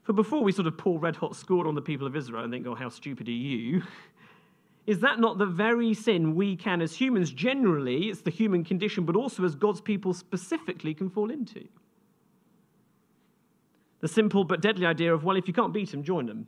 For 0.02 0.14
before 0.14 0.42
we 0.42 0.50
sort 0.50 0.66
of 0.66 0.78
pour 0.78 0.98
red 0.98 1.14
hot 1.14 1.36
scorn 1.36 1.66
on 1.66 1.74
the 1.74 1.82
people 1.82 2.06
of 2.06 2.16
Israel 2.16 2.42
and 2.42 2.50
think, 2.50 2.66
oh, 2.66 2.74
how 2.74 2.88
stupid 2.88 3.28
are 3.28 3.32
you? 3.32 3.82
Is 4.86 5.00
that 5.00 5.20
not 5.20 5.36
the 5.36 5.44
very 5.44 5.92
sin 5.92 6.34
we 6.34 6.56
can, 6.56 6.80
as 6.80 6.94
humans 6.94 7.30
generally, 7.30 8.04
it's 8.04 8.22
the 8.22 8.30
human 8.30 8.64
condition, 8.64 9.04
but 9.04 9.14
also 9.14 9.44
as 9.44 9.54
God's 9.54 9.82
people 9.82 10.14
specifically, 10.14 10.94
can 10.94 11.10
fall 11.10 11.30
into? 11.30 11.68
The 14.00 14.08
simple 14.08 14.44
but 14.44 14.62
deadly 14.62 14.86
idea 14.86 15.12
of, 15.12 15.22
well, 15.22 15.36
if 15.36 15.46
you 15.46 15.52
can't 15.52 15.74
beat 15.74 15.90
them, 15.90 16.02
join 16.02 16.24
them. 16.24 16.46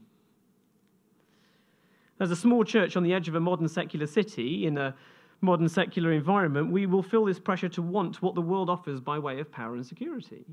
As 2.20 2.30
a 2.30 2.36
small 2.36 2.64
church 2.64 2.96
on 2.96 3.02
the 3.02 3.12
edge 3.12 3.28
of 3.28 3.34
a 3.34 3.40
modern 3.40 3.68
secular 3.68 4.06
city, 4.06 4.66
in 4.66 4.78
a 4.78 4.94
modern 5.40 5.68
secular 5.68 6.12
environment, 6.12 6.70
we 6.70 6.86
will 6.86 7.02
feel 7.02 7.24
this 7.24 7.40
pressure 7.40 7.68
to 7.70 7.82
want 7.82 8.22
what 8.22 8.34
the 8.34 8.40
world 8.40 8.70
offers 8.70 9.00
by 9.00 9.18
way 9.18 9.40
of 9.40 9.50
power 9.50 9.74
and 9.74 9.84
security. 9.84 10.44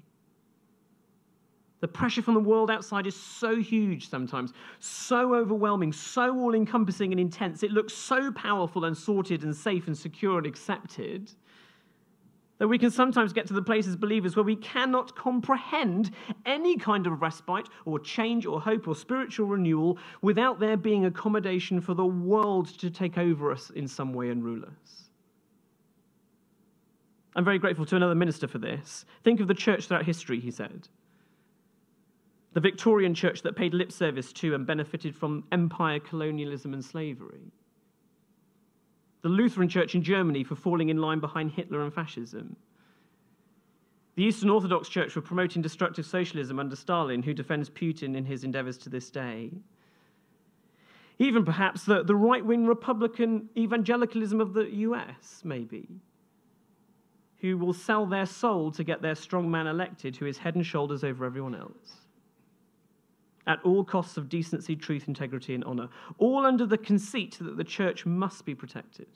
The 1.81 1.87
pressure 1.87 2.21
from 2.21 2.33
the 2.33 2.41
world 2.41 2.69
outside 2.69 3.07
is 3.07 3.15
so 3.15 3.55
huge 3.55 4.09
sometimes, 4.09 4.51
so 4.79 5.33
overwhelming, 5.33 5.93
so 5.93 6.37
all 6.37 6.53
encompassing 6.53 7.11
and 7.11 7.19
intense. 7.19 7.63
It 7.63 7.71
looks 7.71 7.93
so 7.93 8.31
powerful 8.33 8.85
and 8.85 8.97
sorted 8.97 9.43
and 9.43 9.55
safe 9.55 9.87
and 9.87 9.97
secure 9.97 10.39
and 10.39 10.47
accepted 10.47 11.31
that 12.59 12.67
we 12.67 12.77
can 12.77 12.91
sometimes 12.91 13.33
get 13.33 13.47
to 13.47 13.53
the 13.53 13.61
place 13.61 13.87
as 13.87 13.95
believers 13.95 14.35
where 14.35 14.43
we 14.43 14.55
cannot 14.55 15.15
comprehend 15.15 16.11
any 16.45 16.77
kind 16.77 17.07
of 17.07 17.21
respite 17.21 17.67
or 17.85 17.97
change 17.97 18.45
or 18.45 18.61
hope 18.61 18.87
or 18.87 18.95
spiritual 18.95 19.47
renewal 19.47 19.97
without 20.21 20.59
there 20.59 20.77
being 20.77 21.05
accommodation 21.05 21.81
for 21.81 21.93
the 21.93 22.05
world 22.05 22.67
to 22.79 22.89
take 22.89 23.17
over 23.17 23.51
us 23.51 23.71
in 23.71 23.87
some 23.87 24.13
way 24.13 24.29
and 24.29 24.43
rule 24.43 24.63
us. 24.63 25.09
I'm 27.35 27.45
very 27.45 27.59
grateful 27.59 27.85
to 27.85 27.95
another 27.95 28.15
minister 28.15 28.47
for 28.47 28.57
this. 28.57 29.05
Think 29.23 29.39
of 29.39 29.47
the 29.47 29.53
church 29.53 29.87
throughout 29.87 30.05
history, 30.05 30.39
he 30.39 30.51
said. 30.51 30.89
The 32.53 32.59
Victorian 32.59 33.13
church 33.13 33.41
that 33.43 33.55
paid 33.55 33.73
lip 33.73 33.91
service 33.91 34.33
to 34.33 34.55
and 34.55 34.65
benefited 34.65 35.15
from 35.15 35.45
empire, 35.51 35.99
colonialism, 35.99 36.73
and 36.73 36.83
slavery 36.83 37.53
the 39.21 39.29
Lutheran 39.29 39.69
Church 39.69 39.95
in 39.95 40.03
Germany 40.03 40.43
for 40.43 40.55
falling 40.55 40.89
in 40.89 40.97
line 40.97 41.19
behind 41.19 41.51
Hitler 41.51 41.81
and 41.81 41.93
fascism, 41.93 42.55
the 44.15 44.23
Eastern 44.23 44.49
Orthodox 44.49 44.89
Church 44.89 45.11
for 45.11 45.21
promoting 45.21 45.61
destructive 45.61 46.05
socialism 46.05 46.59
under 46.59 46.75
Stalin, 46.75 47.23
who 47.23 47.33
defends 47.33 47.69
Putin 47.69 48.15
in 48.15 48.25
his 48.25 48.43
endeavors 48.43 48.77
to 48.79 48.89
this 48.89 49.09
day. 49.09 49.51
Even 51.19 51.45
perhaps 51.45 51.83
the, 51.83 52.03
the 52.03 52.15
right 52.15 52.43
wing 52.43 52.65
Republican 52.65 53.49
evangelicalism 53.57 54.39
of 54.41 54.53
the 54.53 54.69
US, 54.75 55.41
maybe, 55.43 55.87
who 57.37 57.57
will 57.57 57.73
sell 57.73 58.05
their 58.05 58.25
soul 58.25 58.71
to 58.71 58.83
get 58.83 59.01
their 59.01 59.15
strong 59.15 59.49
man 59.49 59.67
elected, 59.67 60.15
who 60.15 60.25
is 60.25 60.37
head 60.37 60.55
and 60.55 60.65
shoulders 60.65 61.03
over 61.03 61.25
everyone 61.25 61.55
else 61.55 62.08
at 63.49 63.59
all 63.63 63.83
costs 63.83 64.15
of 64.15 64.29
decency, 64.29 64.75
truth, 64.75 65.07
integrity, 65.07 65.55
and 65.55 65.63
honor, 65.65 65.89
all 66.19 66.45
under 66.45 66.67
the 66.67 66.77
conceit 66.77 67.37
that 67.41 67.57
the 67.57 67.63
church 67.63 68.05
must 68.05 68.45
be 68.45 68.53
protected. 68.53 69.07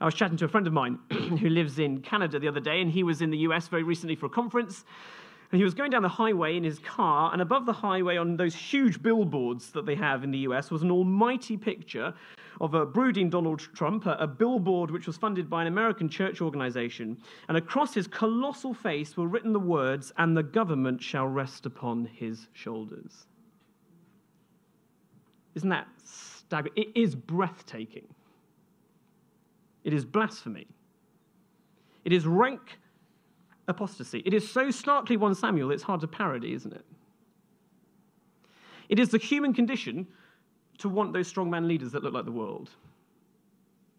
I 0.00 0.04
was 0.04 0.14
chatting 0.14 0.36
to 0.38 0.44
a 0.44 0.48
friend 0.48 0.68
of 0.68 0.72
mine 0.72 1.00
who 1.10 1.48
lives 1.48 1.80
in 1.80 2.00
Canada 2.00 2.38
the 2.38 2.46
other 2.46 2.60
day, 2.60 2.80
and 2.80 2.90
he 2.90 3.02
was 3.02 3.22
in 3.22 3.30
the 3.30 3.38
US 3.38 3.66
very 3.66 3.82
recently 3.82 4.14
for 4.14 4.26
a 4.26 4.30
conference. 4.30 4.84
And 5.50 5.58
he 5.58 5.64
was 5.64 5.74
going 5.74 5.90
down 5.90 6.02
the 6.02 6.08
highway 6.08 6.56
in 6.56 6.62
his 6.62 6.78
car, 6.78 7.32
and 7.32 7.42
above 7.42 7.66
the 7.66 7.72
highway, 7.72 8.16
on 8.16 8.36
those 8.36 8.54
huge 8.54 9.02
billboards 9.02 9.70
that 9.72 9.84
they 9.84 9.96
have 9.96 10.22
in 10.22 10.30
the 10.30 10.38
US, 10.38 10.70
was 10.70 10.82
an 10.82 10.92
almighty 10.92 11.56
picture 11.56 12.14
of 12.60 12.74
a 12.74 12.86
brooding 12.86 13.30
Donald 13.30 13.60
Trump, 13.74 14.06
a, 14.06 14.12
a 14.14 14.26
billboard 14.26 14.90
which 14.90 15.06
was 15.06 15.16
funded 15.16 15.48
by 15.50 15.62
an 15.62 15.68
American 15.68 16.08
church 16.08 16.40
organization. 16.40 17.18
And 17.48 17.56
across 17.56 17.94
his 17.94 18.06
colossal 18.06 18.74
face 18.74 19.16
were 19.16 19.28
written 19.28 19.52
the 19.52 19.60
words, 19.60 20.12
And 20.18 20.36
the 20.36 20.42
government 20.42 21.02
shall 21.02 21.26
rest 21.26 21.66
upon 21.66 22.06
his 22.06 22.48
shoulders. 22.52 23.26
Isn't 25.54 25.70
that 25.70 25.88
staggering? 26.04 26.74
It 26.76 26.88
is 26.94 27.14
breathtaking. 27.14 28.06
It 29.84 29.94
is 29.94 30.04
blasphemy. 30.04 30.66
It 32.04 32.12
is 32.12 32.26
rank 32.26 32.78
apostasy. 33.68 34.22
It 34.24 34.34
is 34.34 34.48
so 34.50 34.70
starkly 34.70 35.16
1 35.16 35.34
Samuel, 35.34 35.70
it's 35.70 35.82
hard 35.82 36.00
to 36.02 36.08
parody, 36.08 36.52
isn't 36.52 36.72
it? 36.72 36.84
It 38.88 38.98
is 38.98 39.08
the 39.08 39.18
human 39.18 39.52
condition 39.52 40.06
to 40.78 40.88
want 40.88 41.12
those 41.12 41.32
strongman 41.32 41.66
leaders 41.66 41.92
that 41.92 42.02
look 42.02 42.14
like 42.14 42.24
the 42.24 42.32
world. 42.32 42.70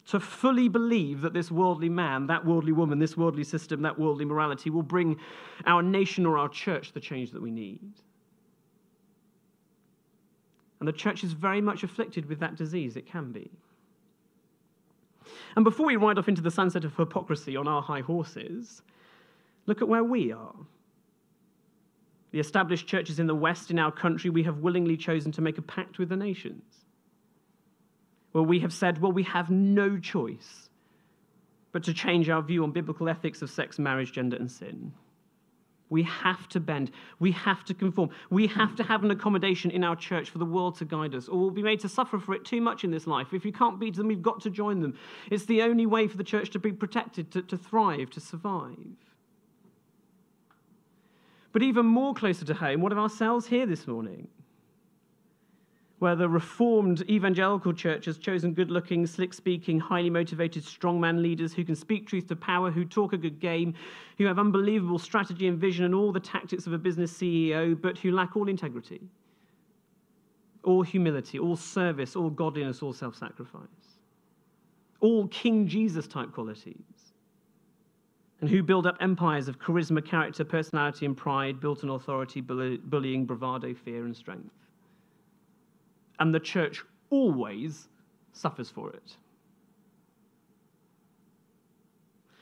To 0.07 0.19
fully 0.19 0.69
believe 0.69 1.21
that 1.21 1.33
this 1.33 1.51
worldly 1.51 1.89
man, 1.89 2.27
that 2.27 2.45
worldly 2.45 2.71
woman, 2.71 2.99
this 2.99 3.17
worldly 3.17 3.43
system, 3.43 3.81
that 3.81 3.99
worldly 3.99 4.25
morality 4.25 4.69
will 4.69 4.83
bring 4.83 5.19
our 5.65 5.83
nation 5.83 6.25
or 6.25 6.37
our 6.37 6.47
church 6.47 6.93
the 6.93 6.99
change 6.99 7.31
that 7.31 7.41
we 7.41 7.51
need. 7.51 7.81
And 10.79 10.87
the 10.87 10.93
church 10.93 11.23
is 11.23 11.33
very 11.33 11.59
much 11.59 11.83
afflicted 11.83 12.27
with 12.27 12.39
that 12.39 12.55
disease, 12.55 12.95
it 12.95 13.05
can 13.05 13.31
be. 13.31 13.49
And 15.55 15.63
before 15.63 15.87
we 15.87 15.95
ride 15.95 16.17
off 16.17 16.29
into 16.29 16.41
the 16.41 16.51
sunset 16.51 16.85
of 16.85 16.95
hypocrisy 16.95 17.57
on 17.57 17.67
our 17.67 17.81
high 17.81 18.01
horses, 18.01 18.81
look 19.65 19.81
at 19.81 19.87
where 19.87 20.03
we 20.03 20.31
are. 20.31 20.55
The 22.37 22.41
established 22.41 22.85
churches 22.85 23.17
in 23.17 23.25
the 23.25 23.33
West 23.33 23.71
in 23.71 23.79
our 23.79 23.91
country, 23.91 24.29
we 24.29 24.43
have 24.43 24.59
willingly 24.59 24.95
chosen 24.95 25.31
to 25.31 25.41
make 25.41 25.57
a 25.57 25.61
pact 25.63 25.97
with 25.97 26.09
the 26.09 26.15
nations. 26.15 26.85
Where 28.31 28.43
we 28.43 28.59
have 28.59 28.71
said, 28.71 29.01
well, 29.01 29.11
we 29.11 29.23
have 29.23 29.49
no 29.49 29.97
choice 29.97 30.69
but 31.71 31.83
to 31.85 31.95
change 31.95 32.29
our 32.29 32.43
view 32.43 32.63
on 32.63 32.69
biblical 32.69 33.09
ethics 33.09 33.41
of 33.41 33.49
sex, 33.49 33.79
marriage, 33.79 34.11
gender, 34.11 34.37
and 34.37 34.51
sin. 34.51 34.93
We 35.89 36.03
have 36.03 36.47
to 36.49 36.59
bend. 36.59 36.91
We 37.17 37.31
have 37.31 37.65
to 37.65 37.73
conform. 37.73 38.11
We 38.29 38.45
have 38.45 38.75
to 38.75 38.83
have 38.83 39.03
an 39.03 39.09
accommodation 39.09 39.71
in 39.71 39.83
our 39.83 39.95
church 39.95 40.29
for 40.29 40.37
the 40.37 40.45
world 40.45 40.77
to 40.77 40.85
guide 40.85 41.15
us, 41.15 41.27
or 41.27 41.39
we'll 41.39 41.49
be 41.49 41.63
made 41.63 41.79
to 41.79 41.89
suffer 41.89 42.19
for 42.19 42.35
it 42.35 42.45
too 42.45 42.61
much 42.61 42.83
in 42.83 42.91
this 42.91 43.07
life. 43.07 43.33
If 43.33 43.45
you 43.45 43.51
can't 43.51 43.79
beat 43.79 43.95
them, 43.95 44.09
we've 44.09 44.21
got 44.21 44.41
to 44.41 44.51
join 44.51 44.81
them. 44.81 44.93
It's 45.31 45.45
the 45.45 45.63
only 45.63 45.87
way 45.87 46.07
for 46.07 46.17
the 46.17 46.23
church 46.23 46.51
to 46.51 46.59
be 46.59 46.71
protected, 46.71 47.31
to, 47.31 47.41
to 47.41 47.57
thrive, 47.57 48.11
to 48.11 48.19
survive. 48.19 49.06
But 51.57 51.63
even 51.63 51.87
more 51.87 52.13
closer 52.13 52.45
to 52.45 52.53
home, 52.53 52.81
what 52.81 52.91
of 52.91 52.99
ourselves 52.99 53.47
here 53.47 53.65
this 53.65 53.87
morning? 53.87 54.27
Where 55.97 56.15
the 56.15 56.29
reformed 56.29 57.01
evangelical 57.09 57.73
church 57.73 58.05
has 58.05 58.19
chosen 58.19 58.53
good 58.53 58.69
looking, 58.69 59.07
slick 59.07 59.33
speaking, 59.33 59.79
highly 59.79 60.11
motivated 60.11 60.65
strongman 60.65 61.19
leaders 61.19 61.53
who 61.53 61.65
can 61.65 61.75
speak 61.75 62.05
truth 62.05 62.27
to 62.27 62.35
power, 62.35 62.69
who 62.69 62.85
talk 62.85 63.13
a 63.13 63.17
good 63.17 63.39
game, 63.39 63.73
who 64.19 64.25
have 64.25 64.37
unbelievable 64.37 64.99
strategy 64.99 65.47
and 65.47 65.57
vision 65.57 65.83
and 65.83 65.95
all 65.95 66.11
the 66.11 66.19
tactics 66.19 66.67
of 66.67 66.73
a 66.73 66.77
business 66.77 67.11
CEO, 67.11 67.75
but 67.81 67.97
who 67.97 68.11
lack 68.11 68.37
all 68.37 68.47
integrity, 68.47 69.01
all 70.63 70.83
humility, 70.83 71.39
all 71.39 71.55
service, 71.55 72.15
all 72.15 72.29
godliness, 72.29 72.83
all 72.83 72.93
self 72.93 73.15
sacrifice, 73.15 73.97
all 74.99 75.27
King 75.29 75.67
Jesus 75.67 76.07
type 76.07 76.31
qualities 76.31 76.96
and 78.39 78.49
who 78.49 78.61
build 78.61 78.85
up 78.85 78.97
empires 78.99 79.47
of 79.47 79.59
charisma, 79.59 80.05
character, 80.05 80.45
personality, 80.45 81.05
and 81.05 81.17
pride, 81.17 81.59
built 81.59 81.83
on 81.83 81.89
authority, 81.89 82.41
bullying, 82.41 83.25
bravado, 83.25 83.73
fear, 83.73 84.05
and 84.05 84.15
strength. 84.15 84.53
And 86.19 86.33
the 86.33 86.39
church 86.39 86.83
always 87.09 87.87
suffers 88.33 88.69
for 88.69 88.91
it. 88.91 89.17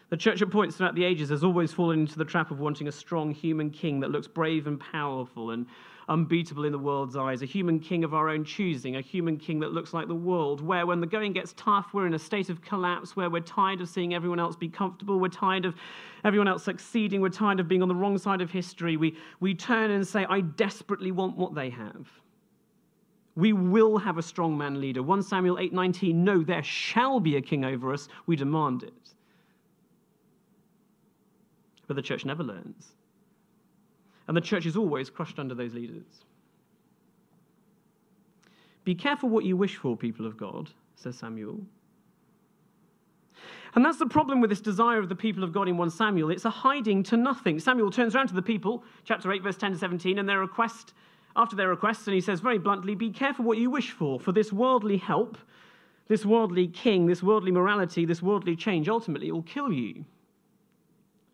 The 0.09 0.17
church 0.17 0.41
at 0.41 0.51
points 0.51 0.77
throughout 0.77 0.95
the 0.95 1.03
ages 1.03 1.29
has 1.29 1.43
always 1.43 1.73
fallen 1.73 2.01
into 2.01 2.17
the 2.17 2.25
trap 2.25 2.51
of 2.51 2.59
wanting 2.59 2.87
a 2.87 2.91
strong 2.91 3.31
human 3.31 3.69
king 3.71 3.99
that 4.01 4.11
looks 4.11 4.27
brave 4.27 4.67
and 4.67 4.79
powerful 4.79 5.51
and 5.51 5.65
unbeatable 6.07 6.65
in 6.65 6.71
the 6.71 6.79
world's 6.79 7.15
eyes, 7.15 7.41
a 7.41 7.45
human 7.45 7.79
king 7.79 8.03
of 8.03 8.13
our 8.13 8.29
own 8.29 8.43
choosing, 8.43 8.95
a 8.95 9.01
human 9.01 9.37
king 9.37 9.59
that 9.59 9.73
looks 9.73 9.93
like 9.93 10.07
the 10.07 10.15
world, 10.15 10.61
where 10.61 10.85
when 10.85 10.99
the 10.99 11.07
going 11.07 11.33
gets 11.33 11.53
tough, 11.57 11.93
we're 11.93 12.05
in 12.05 12.13
a 12.13 12.19
state 12.19 12.49
of 12.49 12.61
collapse, 12.61 13.15
where 13.15 13.29
we're 13.29 13.41
tired 13.41 13.81
of 13.81 13.89
seeing 13.89 14.13
everyone 14.13 14.39
else 14.39 14.55
be 14.55 14.69
comfortable, 14.69 15.19
we're 15.19 15.27
tired 15.29 15.65
of 15.65 15.75
everyone 16.23 16.47
else 16.47 16.63
succeeding, 16.63 17.21
we're 17.21 17.29
tired 17.29 17.59
of 17.59 17.67
being 17.67 17.81
on 17.81 17.87
the 17.87 17.95
wrong 17.95 18.17
side 18.17 18.41
of 18.41 18.51
history. 18.51 18.97
We, 18.97 19.17
we 19.39 19.55
turn 19.55 19.91
and 19.91 20.05
say, 20.05 20.25
I 20.29 20.41
desperately 20.41 21.11
want 21.11 21.37
what 21.37 21.55
they 21.55 21.69
have. 21.71 22.07
We 23.35 23.51
will 23.51 23.97
have 23.97 24.17
a 24.17 24.23
strong 24.23 24.57
man 24.57 24.79
leader. 24.79 25.03
1 25.03 25.23
Samuel 25.23 25.57
8:19, 25.57 26.15
no, 26.15 26.41
there 26.41 26.63
shall 26.63 27.19
be 27.19 27.35
a 27.35 27.41
king 27.41 27.65
over 27.65 27.91
us. 27.91 28.07
We 28.27 28.35
demand 28.35 28.83
it. 28.83 28.93
But 31.87 31.95
the 31.95 32.01
church 32.01 32.25
never 32.25 32.43
learns. 32.43 32.93
And 34.27 34.35
the 34.35 34.41
church 34.41 34.65
is 34.65 34.75
always 34.75 35.09
crushed 35.09 35.39
under 35.39 35.53
those 35.53 35.73
leaders. 35.73 36.05
Be 38.83 38.95
careful 38.95 39.29
what 39.29 39.45
you 39.45 39.57
wish 39.57 39.75
for, 39.75 39.97
people 39.97 40.25
of 40.25 40.37
God, 40.37 40.69
says 40.95 41.17
Samuel. 41.17 41.59
And 43.75 43.83
that's 43.83 43.97
the 43.97 44.05
problem 44.05 44.39
with 44.39 44.49
this 44.49 44.61
desire 44.61 44.99
of 44.99 45.09
the 45.09 45.15
people 45.15 45.43
of 45.43 45.51
God 45.51 45.67
in 45.67 45.75
1 45.75 45.89
Samuel. 45.89 46.29
It's 46.29 46.45
a 46.45 46.49
hiding 46.49 47.03
to 47.03 47.17
nothing. 47.17 47.59
Samuel 47.59 47.91
turns 47.91 48.15
around 48.15 48.27
to 48.27 48.33
the 48.33 48.41
people, 48.41 48.83
chapter 49.03 49.31
8, 49.31 49.43
verse 49.43 49.57
10 49.57 49.73
to 49.73 49.77
17, 49.77 50.17
and 50.17 50.29
their 50.29 50.39
request, 50.39 50.93
after 51.35 51.57
their 51.57 51.67
request, 51.67 52.07
and 52.07 52.15
he 52.15 52.21
says 52.21 52.39
very 52.39 52.57
bluntly, 52.57 52.95
Be 52.95 53.09
careful 53.09 53.43
what 53.43 53.57
you 53.57 53.69
wish 53.69 53.91
for, 53.91 54.19
for 54.19 54.31
this 54.31 54.53
worldly 54.53 54.97
help, 54.97 55.37
this 56.07 56.25
worldly 56.25 56.67
king, 56.67 57.07
this 57.07 57.21
worldly 57.21 57.51
morality, 57.51 58.05
this 58.05 58.21
worldly 58.21 58.55
change, 58.55 58.87
ultimately 58.87 59.31
will 59.31 59.43
kill 59.43 59.71
you. 59.71 60.05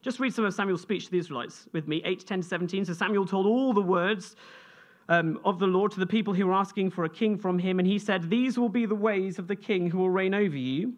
Just 0.01 0.19
read 0.19 0.33
some 0.33 0.45
of 0.45 0.53
Samuel's 0.53 0.81
speech 0.81 1.05
to 1.05 1.11
the 1.11 1.19
Israelites 1.19 1.67
with 1.73 1.87
me, 1.87 2.01
8, 2.03 2.25
10 2.25 2.41
to 2.41 2.47
17. 2.47 2.85
So 2.85 2.93
Samuel 2.93 3.25
told 3.25 3.45
all 3.45 3.71
the 3.71 3.81
words 3.81 4.35
um, 5.09 5.39
of 5.45 5.59
the 5.59 5.67
Lord 5.67 5.91
to 5.91 5.99
the 5.99 6.07
people 6.07 6.33
who 6.33 6.47
were 6.47 6.53
asking 6.53 6.89
for 6.89 7.03
a 7.03 7.09
king 7.09 7.37
from 7.37 7.59
him, 7.59 7.77
and 7.79 7.87
he 7.87 7.99
said, 7.99 8.29
These 8.29 8.57
will 8.57 8.69
be 8.69 8.85
the 8.85 8.95
ways 8.95 9.37
of 9.37 9.47
the 9.47 9.55
king 9.55 9.91
who 9.91 9.99
will 9.99 10.09
reign 10.09 10.33
over 10.33 10.57
you. 10.57 10.93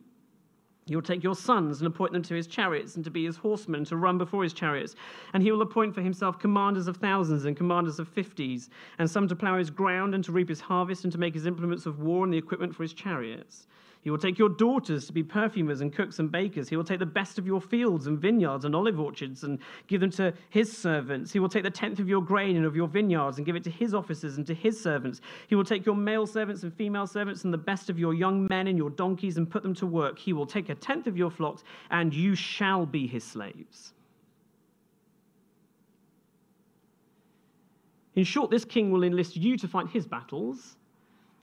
He 0.85 0.95
will 0.95 1.03
take 1.03 1.23
your 1.23 1.35
sons 1.35 1.79
and 1.79 1.87
appoint 1.87 2.11
them 2.11 2.23
to 2.23 2.33
his 2.33 2.45
chariots 2.45 2.95
and 2.95 3.05
to 3.05 3.11
be 3.11 3.25
his 3.25 3.37
horsemen 3.37 3.79
and 3.79 3.87
to 3.87 3.95
run 3.95 4.17
before 4.17 4.43
his 4.43 4.51
chariots. 4.51 4.95
And 5.33 5.41
he 5.41 5.51
will 5.51 5.61
appoint 5.61 5.95
for 5.95 6.01
himself 6.01 6.39
commanders 6.39 6.87
of 6.87 6.97
thousands 6.97 7.45
and 7.45 7.55
commanders 7.55 7.99
of 7.99 8.07
fifties, 8.07 8.69
and 8.99 9.09
some 9.09 9.27
to 9.29 9.35
plough 9.35 9.57
his 9.57 9.69
ground 9.69 10.13
and 10.13 10.23
to 10.25 10.31
reap 10.31 10.49
his 10.49 10.59
harvest 10.59 11.03
and 11.03 11.13
to 11.13 11.19
make 11.19 11.33
his 11.33 11.45
implements 11.45 11.85
of 11.85 11.99
war 11.99 12.25
and 12.25 12.33
the 12.33 12.37
equipment 12.37 12.75
for 12.75 12.83
his 12.83 12.93
chariots. 12.93 13.67
He 14.03 14.09
will 14.09 14.17
take 14.17 14.37
your 14.37 14.49
daughters 14.49 15.07
to 15.07 15.13
be 15.13 15.23
perfumers 15.23 15.79
and 15.79 15.93
cooks 15.93 16.19
and 16.19 16.29
bakers. 16.29 16.67
He 16.67 16.75
will 16.75 16.83
take 16.83 16.99
the 16.99 17.05
best 17.05 17.39
of 17.39 17.47
your 17.47 17.61
fields 17.61 18.05
and 18.05 18.19
vineyards 18.19 18.65
and 18.65 18.75
olive 18.75 18.99
orchards 18.99 19.45
and 19.45 19.59
give 19.87 20.01
them 20.01 20.11
to 20.11 20.33
his 20.49 20.77
servants. 20.77 21.31
He 21.31 21.39
will 21.39 21.47
take 21.47 21.63
the 21.63 21.69
tenth 21.69 21.99
of 21.99 22.09
your 22.09 22.21
grain 22.21 22.57
and 22.57 22.65
of 22.65 22.75
your 22.75 22.89
vineyards 22.89 23.37
and 23.37 23.45
give 23.45 23.55
it 23.55 23.63
to 23.63 23.69
his 23.69 23.93
officers 23.93 24.35
and 24.35 24.45
to 24.47 24.53
his 24.53 24.79
servants. 24.79 25.21
He 25.47 25.55
will 25.55 25.63
take 25.63 25.85
your 25.85 25.95
male 25.95 26.27
servants 26.27 26.63
and 26.63 26.73
female 26.73 27.07
servants 27.07 27.45
and 27.45 27.53
the 27.53 27.57
best 27.57 27.89
of 27.89 27.97
your 27.97 28.13
young 28.13 28.45
men 28.49 28.67
and 28.67 28.77
your 28.77 28.89
donkeys 28.89 29.37
and 29.37 29.49
put 29.49 29.63
them 29.63 29.73
to 29.75 29.85
work. 29.85 30.19
He 30.19 30.33
will 30.33 30.45
take 30.45 30.67
a 30.67 30.75
tenth 30.75 31.07
of 31.07 31.15
your 31.15 31.31
flocks, 31.31 31.63
and 31.89 32.13
you 32.13 32.35
shall 32.35 32.85
be 32.85 33.07
his 33.07 33.23
slaves. 33.23 33.93
In 38.15 38.25
short, 38.25 38.51
this 38.51 38.65
king 38.65 38.91
will 38.91 39.03
enlist 39.03 39.37
you 39.37 39.57
to 39.57 39.67
fight 39.67 39.87
his 39.87 40.05
battles 40.05 40.75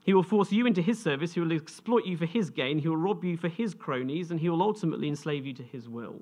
he 0.03 0.13
will 0.13 0.23
force 0.23 0.51
you 0.51 0.65
into 0.65 0.81
his 0.81 1.01
service, 1.01 1.33
he 1.33 1.39
will 1.39 1.51
exploit 1.51 2.05
you 2.05 2.17
for 2.17 2.25
his 2.25 2.49
gain, 2.49 2.79
he 2.79 2.87
will 2.87 2.97
rob 2.97 3.23
you 3.23 3.37
for 3.37 3.49
his 3.49 3.73
cronies, 3.73 4.31
and 4.31 4.39
he 4.39 4.49
will 4.49 4.61
ultimately 4.61 5.07
enslave 5.07 5.45
you 5.45 5.53
to 5.53 5.63
his 5.63 5.87
will. 5.87 6.19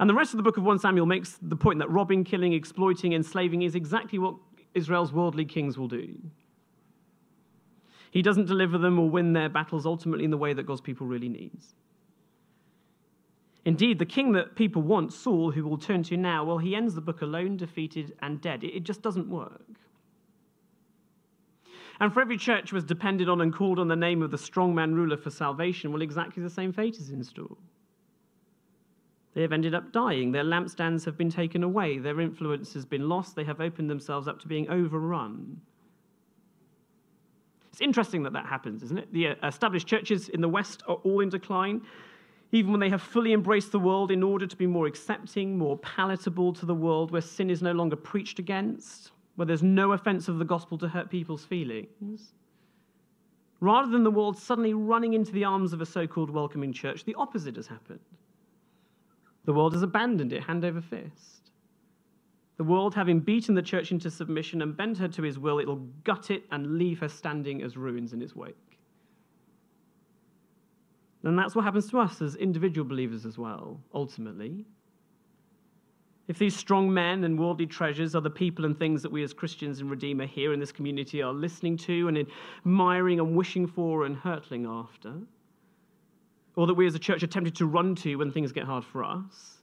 And 0.00 0.08
the 0.08 0.14
rest 0.14 0.32
of 0.32 0.38
the 0.38 0.42
book 0.42 0.56
of 0.56 0.64
1 0.64 0.78
Samuel 0.78 1.06
makes 1.06 1.38
the 1.42 1.56
point 1.56 1.78
that 1.78 1.90
robbing, 1.90 2.24
killing, 2.24 2.54
exploiting, 2.54 3.12
enslaving 3.12 3.62
is 3.62 3.74
exactly 3.74 4.18
what 4.18 4.34
Israel's 4.74 5.12
worldly 5.12 5.44
kings 5.44 5.76
will 5.76 5.88
do. 5.88 6.16
He 8.10 8.22
doesn't 8.22 8.46
deliver 8.46 8.78
them 8.78 8.98
or 8.98 9.08
win 9.08 9.34
their 9.34 9.48
battles 9.48 9.86
ultimately 9.86 10.24
in 10.24 10.30
the 10.30 10.38
way 10.38 10.52
that 10.52 10.64
God's 10.64 10.80
people 10.80 11.06
really 11.06 11.28
needs. 11.28 11.74
Indeed, 13.64 13.98
the 13.98 14.06
king 14.06 14.32
that 14.32 14.56
people 14.56 14.82
want, 14.82 15.12
Saul, 15.12 15.50
who 15.50 15.66
we'll 15.66 15.76
turn 15.76 16.02
to 16.04 16.16
now, 16.16 16.44
well, 16.44 16.58
he 16.58 16.74
ends 16.74 16.94
the 16.94 17.00
book 17.02 17.20
alone, 17.20 17.56
defeated, 17.56 18.14
and 18.22 18.40
dead. 18.40 18.64
It 18.64 18.84
just 18.84 19.02
doesn't 19.02 19.28
work. 19.28 19.60
And 22.00 22.12
for 22.12 22.22
every 22.22 22.38
church 22.38 22.72
was 22.72 22.82
depended 22.82 23.28
on 23.28 23.42
and 23.42 23.54
called 23.54 23.78
on 23.78 23.88
the 23.88 23.96
name 23.96 24.22
of 24.22 24.30
the 24.30 24.38
strongman 24.38 24.94
ruler 24.94 25.18
for 25.18 25.30
salvation, 25.30 25.92
well, 25.92 26.00
exactly 26.00 26.42
the 26.42 26.48
same 26.48 26.72
fate 26.72 26.96
is 26.96 27.10
in 27.10 27.22
store. 27.22 27.56
They 29.34 29.42
have 29.42 29.52
ended 29.52 29.74
up 29.74 29.92
dying. 29.92 30.32
Their 30.32 30.42
lampstands 30.44 31.04
have 31.04 31.16
been 31.16 31.30
taken 31.30 31.62
away. 31.62 31.98
Their 31.98 32.20
influence 32.20 32.72
has 32.72 32.86
been 32.86 33.08
lost. 33.08 33.36
They 33.36 33.44
have 33.44 33.60
opened 33.60 33.90
themselves 33.90 34.26
up 34.26 34.40
to 34.40 34.48
being 34.48 34.68
overrun. 34.70 35.60
It's 37.70 37.80
interesting 37.80 38.22
that 38.24 38.32
that 38.32 38.46
happens, 38.46 38.82
isn't 38.82 38.98
it? 38.98 39.12
The 39.12 39.28
uh, 39.28 39.46
established 39.46 39.86
churches 39.86 40.30
in 40.30 40.40
the 40.40 40.48
West 40.48 40.82
are 40.88 40.96
all 40.96 41.20
in 41.20 41.28
decline. 41.28 41.82
even 42.52 42.72
when 42.72 42.80
they 42.80 42.88
have 42.88 43.02
fully 43.02 43.32
embraced 43.32 43.70
the 43.70 43.78
world 43.78 44.10
in 44.10 44.22
order 44.22 44.46
to 44.46 44.56
be 44.56 44.66
more 44.66 44.86
accepting, 44.86 45.56
more 45.56 45.78
palatable 45.78 46.52
to 46.54 46.66
the 46.66 46.74
world, 46.74 47.10
where 47.12 47.20
sin 47.20 47.48
is 47.50 47.62
no 47.62 47.72
longer 47.72 47.94
preached 47.94 48.38
against, 48.38 49.12
where 49.36 49.46
there's 49.46 49.62
no 49.62 49.92
offense 49.92 50.28
of 50.28 50.38
the 50.38 50.44
gospel 50.44 50.78
to 50.78 50.88
hurt 50.88 51.10
people's 51.10 51.44
feelings. 51.44 52.34
Rather 53.60 53.90
than 53.90 54.04
the 54.04 54.10
world 54.10 54.36
suddenly 54.36 54.74
running 54.74 55.12
into 55.12 55.32
the 55.32 55.44
arms 55.44 55.72
of 55.72 55.80
a 55.80 55.86
so 55.86 56.06
called 56.06 56.30
welcoming 56.30 56.72
church, 56.72 57.04
the 57.04 57.14
opposite 57.14 57.56
has 57.56 57.66
happened. 57.66 58.00
The 59.44 59.52
world 59.52 59.72
has 59.72 59.82
abandoned 59.82 60.32
it 60.32 60.42
hand 60.42 60.64
over 60.64 60.80
fist. 60.80 61.50
The 62.56 62.64
world, 62.64 62.94
having 62.94 63.20
beaten 63.20 63.54
the 63.54 63.62
church 63.62 63.90
into 63.90 64.10
submission 64.10 64.60
and 64.60 64.76
bent 64.76 64.98
her 64.98 65.08
to 65.08 65.22
his 65.22 65.38
will, 65.38 65.60
it'll 65.60 65.86
gut 66.04 66.30
it 66.30 66.44
and 66.50 66.76
leave 66.76 67.00
her 67.00 67.08
standing 67.08 67.62
as 67.62 67.76
ruins 67.76 68.12
in 68.12 68.20
its 68.20 68.36
wake. 68.36 68.78
And 71.22 71.38
that's 71.38 71.54
what 71.54 71.64
happens 71.64 71.90
to 71.90 71.98
us 71.98 72.20
as 72.20 72.36
individual 72.36 72.86
believers 72.86 73.24
as 73.24 73.38
well, 73.38 73.80
ultimately. 73.94 74.66
If 76.30 76.38
these 76.38 76.54
strong 76.54 76.94
men 76.94 77.24
and 77.24 77.36
worldly 77.36 77.66
treasures 77.66 78.14
are 78.14 78.20
the 78.20 78.30
people 78.30 78.64
and 78.64 78.78
things 78.78 79.02
that 79.02 79.10
we 79.10 79.24
as 79.24 79.32
Christians 79.32 79.80
and 79.80 79.90
Redeemer 79.90 80.26
here 80.26 80.52
in 80.52 80.60
this 80.60 80.70
community 80.70 81.20
are 81.22 81.32
listening 81.32 81.76
to 81.78 82.06
and 82.06 82.24
admiring 82.64 83.18
and 83.18 83.34
wishing 83.34 83.66
for 83.66 84.04
and 84.06 84.16
hurtling 84.16 84.64
after, 84.64 85.12
or 86.54 86.68
that 86.68 86.74
we 86.74 86.86
as 86.86 86.94
a 86.94 87.00
church 87.00 87.24
are 87.24 87.26
tempted 87.26 87.56
to 87.56 87.66
run 87.66 87.96
to 87.96 88.14
when 88.14 88.30
things 88.30 88.52
get 88.52 88.62
hard 88.62 88.84
for 88.84 89.02
us, 89.02 89.58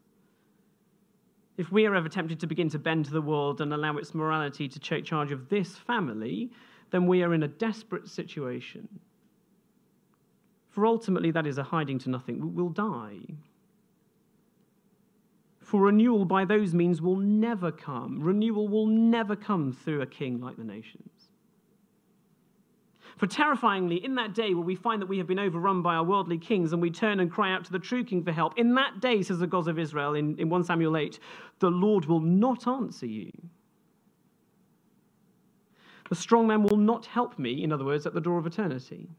if 1.56 1.72
we 1.72 1.86
are 1.86 1.96
ever 1.96 2.10
tempted 2.10 2.38
to 2.42 2.48
begin 2.48 2.68
to 2.72 2.80
bend 2.80 3.06
to 3.06 3.12
the 3.12 3.22
world 3.22 3.62
and 3.62 3.74
allow 3.74 3.96
its 3.96 4.14
morality 4.14 4.68
to 4.68 4.78
take 4.78 5.06
charge 5.06 5.32
of 5.32 5.48
this 5.48 5.78
family, 5.78 6.52
then 6.92 7.08
we 7.08 7.24
are 7.24 7.34
in 7.34 7.44
a 7.44 7.48
desperate 7.48 8.10
situation. 8.10 8.90
For 10.68 10.86
ultimately, 10.86 11.32
that 11.32 11.48
is 11.48 11.60
a 11.60 11.64
hiding 11.64 12.00
to 12.00 12.10
nothing. 12.10 12.54
We'll 12.54 12.68
die. 12.68 13.20
For 15.68 15.82
renewal 15.82 16.24
by 16.24 16.46
those 16.46 16.74
means 16.74 17.02
will 17.02 17.18
never 17.18 17.74
come. 17.74 18.22
Renewal 18.22 18.70
will 18.70 18.88
never 18.88 19.36
come 19.36 19.74
through 19.74 20.02
a 20.02 20.06
king 20.06 20.40
like 20.40 20.56
the 20.56 20.64
nations. 20.64 21.28
For 23.18 23.28
terrifyingly, 23.28 23.98
in 24.02 24.16
that 24.16 24.34
day 24.34 24.54
where 24.54 24.64
we 24.64 24.76
find 24.76 25.02
that 25.02 25.08
we 25.08 25.18
have 25.18 25.28
been 25.28 25.40
overrun 25.40 25.82
by 25.82 25.96
our 25.96 26.06
worldly 26.06 26.38
kings 26.38 26.72
and 26.72 26.82
we 26.82 26.90
turn 26.90 27.20
and 27.20 27.30
cry 27.30 27.52
out 27.52 27.66
to 27.66 27.74
the 27.74 27.80
true 27.80 28.06
king 28.06 28.24
for 28.24 28.32
help, 28.32 28.58
in 28.58 28.76
that 28.76 29.02
day, 29.02 29.22
says 29.22 29.40
the 29.40 29.46
God 29.46 29.68
of 29.68 29.78
Israel 29.78 30.14
in, 30.14 30.40
in 30.40 30.48
1 30.48 30.64
Samuel 30.64 30.96
8, 30.96 31.20
the 31.60 31.70
Lord 31.70 32.06
will 32.06 32.22
not 32.22 32.66
answer 32.66 33.06
you. 33.06 33.34
The 36.08 36.16
strong 36.16 36.48
man 36.48 36.64
will 36.64 36.78
not 36.78 37.08
help 37.08 37.38
me, 37.38 37.62
in 37.62 37.74
other 37.74 37.84
words, 37.84 38.06
at 38.06 38.14
the 38.14 38.22
door 38.22 38.38
of 38.38 38.48
eternity. 38.48 39.10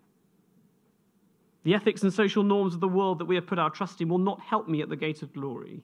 The 1.64 1.74
ethics 1.74 2.04
and 2.04 2.14
social 2.14 2.42
norms 2.42 2.72
of 2.72 2.80
the 2.80 2.88
world 2.88 3.18
that 3.18 3.26
we 3.26 3.34
have 3.34 3.46
put 3.46 3.58
our 3.58 3.68
trust 3.68 4.00
in 4.00 4.08
will 4.08 4.16
not 4.16 4.40
help 4.40 4.66
me 4.66 4.80
at 4.80 4.88
the 4.88 4.96
gate 4.96 5.20
of 5.20 5.34
glory. 5.34 5.82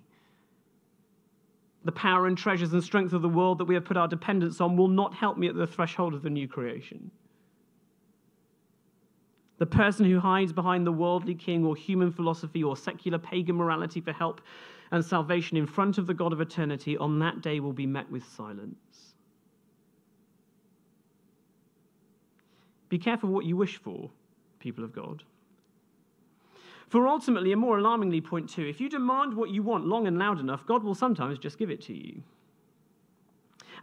The 1.84 1.92
power 1.92 2.26
and 2.26 2.36
treasures 2.36 2.72
and 2.72 2.82
strength 2.82 3.12
of 3.12 3.22
the 3.22 3.28
world 3.28 3.58
that 3.58 3.66
we 3.66 3.74
have 3.74 3.84
put 3.84 3.96
our 3.96 4.08
dependence 4.08 4.60
on 4.60 4.76
will 4.76 4.88
not 4.88 5.14
help 5.14 5.36
me 5.36 5.48
at 5.48 5.54
the 5.54 5.66
threshold 5.66 6.14
of 6.14 6.22
the 6.22 6.30
new 6.30 6.48
creation. 6.48 7.10
The 9.58 9.66
person 9.66 10.06
who 10.06 10.18
hides 10.18 10.52
behind 10.52 10.86
the 10.86 10.92
worldly 10.92 11.34
king 11.34 11.64
or 11.64 11.76
human 11.76 12.10
philosophy 12.10 12.64
or 12.64 12.76
secular 12.76 13.18
pagan 13.18 13.56
morality 13.56 14.00
for 14.00 14.12
help 14.12 14.40
and 14.90 15.04
salvation 15.04 15.56
in 15.56 15.66
front 15.66 15.98
of 15.98 16.06
the 16.06 16.14
God 16.14 16.32
of 16.32 16.40
eternity 16.40 16.96
on 16.96 17.18
that 17.20 17.40
day 17.40 17.60
will 17.60 17.72
be 17.72 17.86
met 17.86 18.10
with 18.10 18.24
silence. 18.24 19.14
Be 22.88 22.98
careful 22.98 23.30
what 23.30 23.44
you 23.44 23.56
wish 23.56 23.76
for, 23.76 24.10
people 24.58 24.84
of 24.84 24.92
God. 24.92 25.22
For 26.94 27.08
ultimately, 27.08 27.50
and 27.50 27.60
more 27.60 27.78
alarmingly, 27.78 28.20
point 28.20 28.48
two, 28.48 28.64
if 28.68 28.80
you 28.80 28.88
demand 28.88 29.34
what 29.34 29.50
you 29.50 29.64
want 29.64 29.84
long 29.84 30.06
and 30.06 30.16
loud 30.16 30.38
enough, 30.38 30.64
God 30.64 30.84
will 30.84 30.94
sometimes 30.94 31.40
just 31.40 31.58
give 31.58 31.68
it 31.68 31.82
to 31.86 31.92
you. 31.92 32.22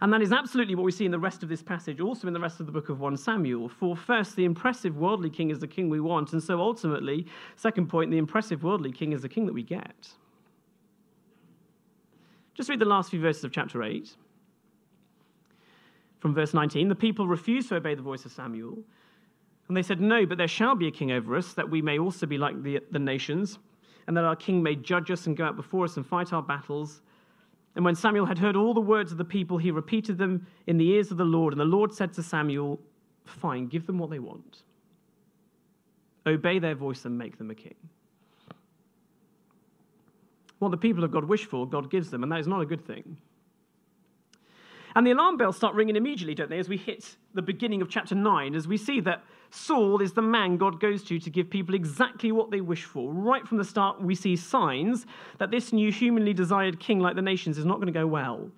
And 0.00 0.10
that 0.14 0.22
is 0.22 0.32
absolutely 0.32 0.76
what 0.76 0.84
we 0.84 0.92
see 0.92 1.04
in 1.04 1.10
the 1.10 1.18
rest 1.18 1.42
of 1.42 1.50
this 1.50 1.62
passage, 1.62 2.00
also 2.00 2.26
in 2.26 2.32
the 2.32 2.40
rest 2.40 2.58
of 2.58 2.64
the 2.64 2.72
book 2.72 2.88
of 2.88 3.00
1 3.00 3.18
Samuel. 3.18 3.68
For 3.68 3.94
first, 3.94 4.34
the 4.34 4.46
impressive 4.46 4.96
worldly 4.96 5.28
king 5.28 5.50
is 5.50 5.58
the 5.58 5.66
king 5.66 5.90
we 5.90 6.00
want. 6.00 6.32
And 6.32 6.42
so 6.42 6.58
ultimately, 6.58 7.26
second 7.56 7.88
point, 7.88 8.10
the 8.10 8.16
impressive 8.16 8.62
worldly 8.62 8.92
king 8.92 9.12
is 9.12 9.20
the 9.20 9.28
king 9.28 9.44
that 9.44 9.52
we 9.52 9.62
get. 9.62 10.08
Just 12.54 12.70
read 12.70 12.78
the 12.78 12.86
last 12.86 13.10
few 13.10 13.20
verses 13.20 13.44
of 13.44 13.52
chapter 13.52 13.82
8. 13.82 14.16
From 16.20 16.32
verse 16.32 16.54
19, 16.54 16.88
the 16.88 16.94
people 16.94 17.26
refused 17.26 17.68
to 17.68 17.76
obey 17.76 17.94
the 17.94 18.00
voice 18.00 18.24
of 18.24 18.32
Samuel. 18.32 18.78
And 19.72 19.76
they 19.78 19.82
said, 19.82 20.02
No, 20.02 20.26
but 20.26 20.36
there 20.36 20.48
shall 20.48 20.74
be 20.74 20.86
a 20.86 20.90
king 20.90 21.12
over 21.12 21.34
us, 21.34 21.54
that 21.54 21.70
we 21.70 21.80
may 21.80 21.98
also 21.98 22.26
be 22.26 22.36
like 22.36 22.62
the, 22.62 22.80
the 22.90 22.98
nations, 22.98 23.58
and 24.06 24.14
that 24.14 24.22
our 24.22 24.36
king 24.36 24.62
may 24.62 24.76
judge 24.76 25.10
us 25.10 25.26
and 25.26 25.34
go 25.34 25.46
out 25.46 25.56
before 25.56 25.86
us 25.86 25.96
and 25.96 26.06
fight 26.06 26.34
our 26.34 26.42
battles. 26.42 27.00
And 27.74 27.82
when 27.82 27.94
Samuel 27.94 28.26
had 28.26 28.36
heard 28.36 28.54
all 28.54 28.74
the 28.74 28.82
words 28.82 29.12
of 29.12 29.16
the 29.16 29.24
people, 29.24 29.56
he 29.56 29.70
repeated 29.70 30.18
them 30.18 30.46
in 30.66 30.76
the 30.76 30.86
ears 30.88 31.10
of 31.10 31.16
the 31.16 31.24
Lord. 31.24 31.54
And 31.54 31.60
the 31.60 31.64
Lord 31.64 31.90
said 31.90 32.12
to 32.12 32.22
Samuel, 32.22 32.78
Fine, 33.24 33.68
give 33.68 33.86
them 33.86 33.98
what 33.98 34.10
they 34.10 34.18
want. 34.18 34.64
Obey 36.26 36.58
their 36.58 36.74
voice 36.74 37.06
and 37.06 37.16
make 37.16 37.38
them 37.38 37.50
a 37.50 37.54
king. 37.54 37.76
What 40.58 40.70
the 40.70 40.76
people 40.76 41.02
of 41.02 41.12
God 41.12 41.24
wish 41.24 41.46
for, 41.46 41.66
God 41.66 41.90
gives 41.90 42.10
them, 42.10 42.22
and 42.22 42.30
that 42.30 42.40
is 42.40 42.46
not 42.46 42.60
a 42.60 42.66
good 42.66 42.86
thing. 42.86 43.16
And 44.94 45.06
the 45.06 45.12
alarm 45.12 45.36
bells 45.36 45.56
start 45.56 45.74
ringing 45.74 45.96
immediately, 45.96 46.34
don't 46.34 46.50
they, 46.50 46.58
as 46.58 46.68
we 46.68 46.76
hit 46.76 47.16
the 47.34 47.42
beginning 47.42 47.80
of 47.80 47.88
chapter 47.88 48.14
9, 48.14 48.54
as 48.54 48.68
we 48.68 48.76
see 48.76 49.00
that 49.00 49.24
Saul 49.50 50.00
is 50.00 50.12
the 50.12 50.22
man 50.22 50.56
God 50.56 50.80
goes 50.80 51.02
to 51.04 51.18
to 51.18 51.30
give 51.30 51.50
people 51.50 51.74
exactly 51.74 52.32
what 52.32 52.50
they 52.50 52.60
wish 52.60 52.84
for. 52.84 53.12
Right 53.12 53.46
from 53.46 53.58
the 53.58 53.64
start, 53.64 54.00
we 54.00 54.14
see 54.14 54.34
signs 54.34 55.06
that 55.38 55.50
this 55.50 55.72
new 55.72 55.92
humanly 55.92 56.32
desired 56.32 56.80
king, 56.80 57.00
like 57.00 57.16
the 57.16 57.22
nations, 57.22 57.58
is 57.58 57.64
not 57.64 57.76
going 57.76 57.86
to 57.86 57.92
go 57.92 58.06
well. 58.06 58.50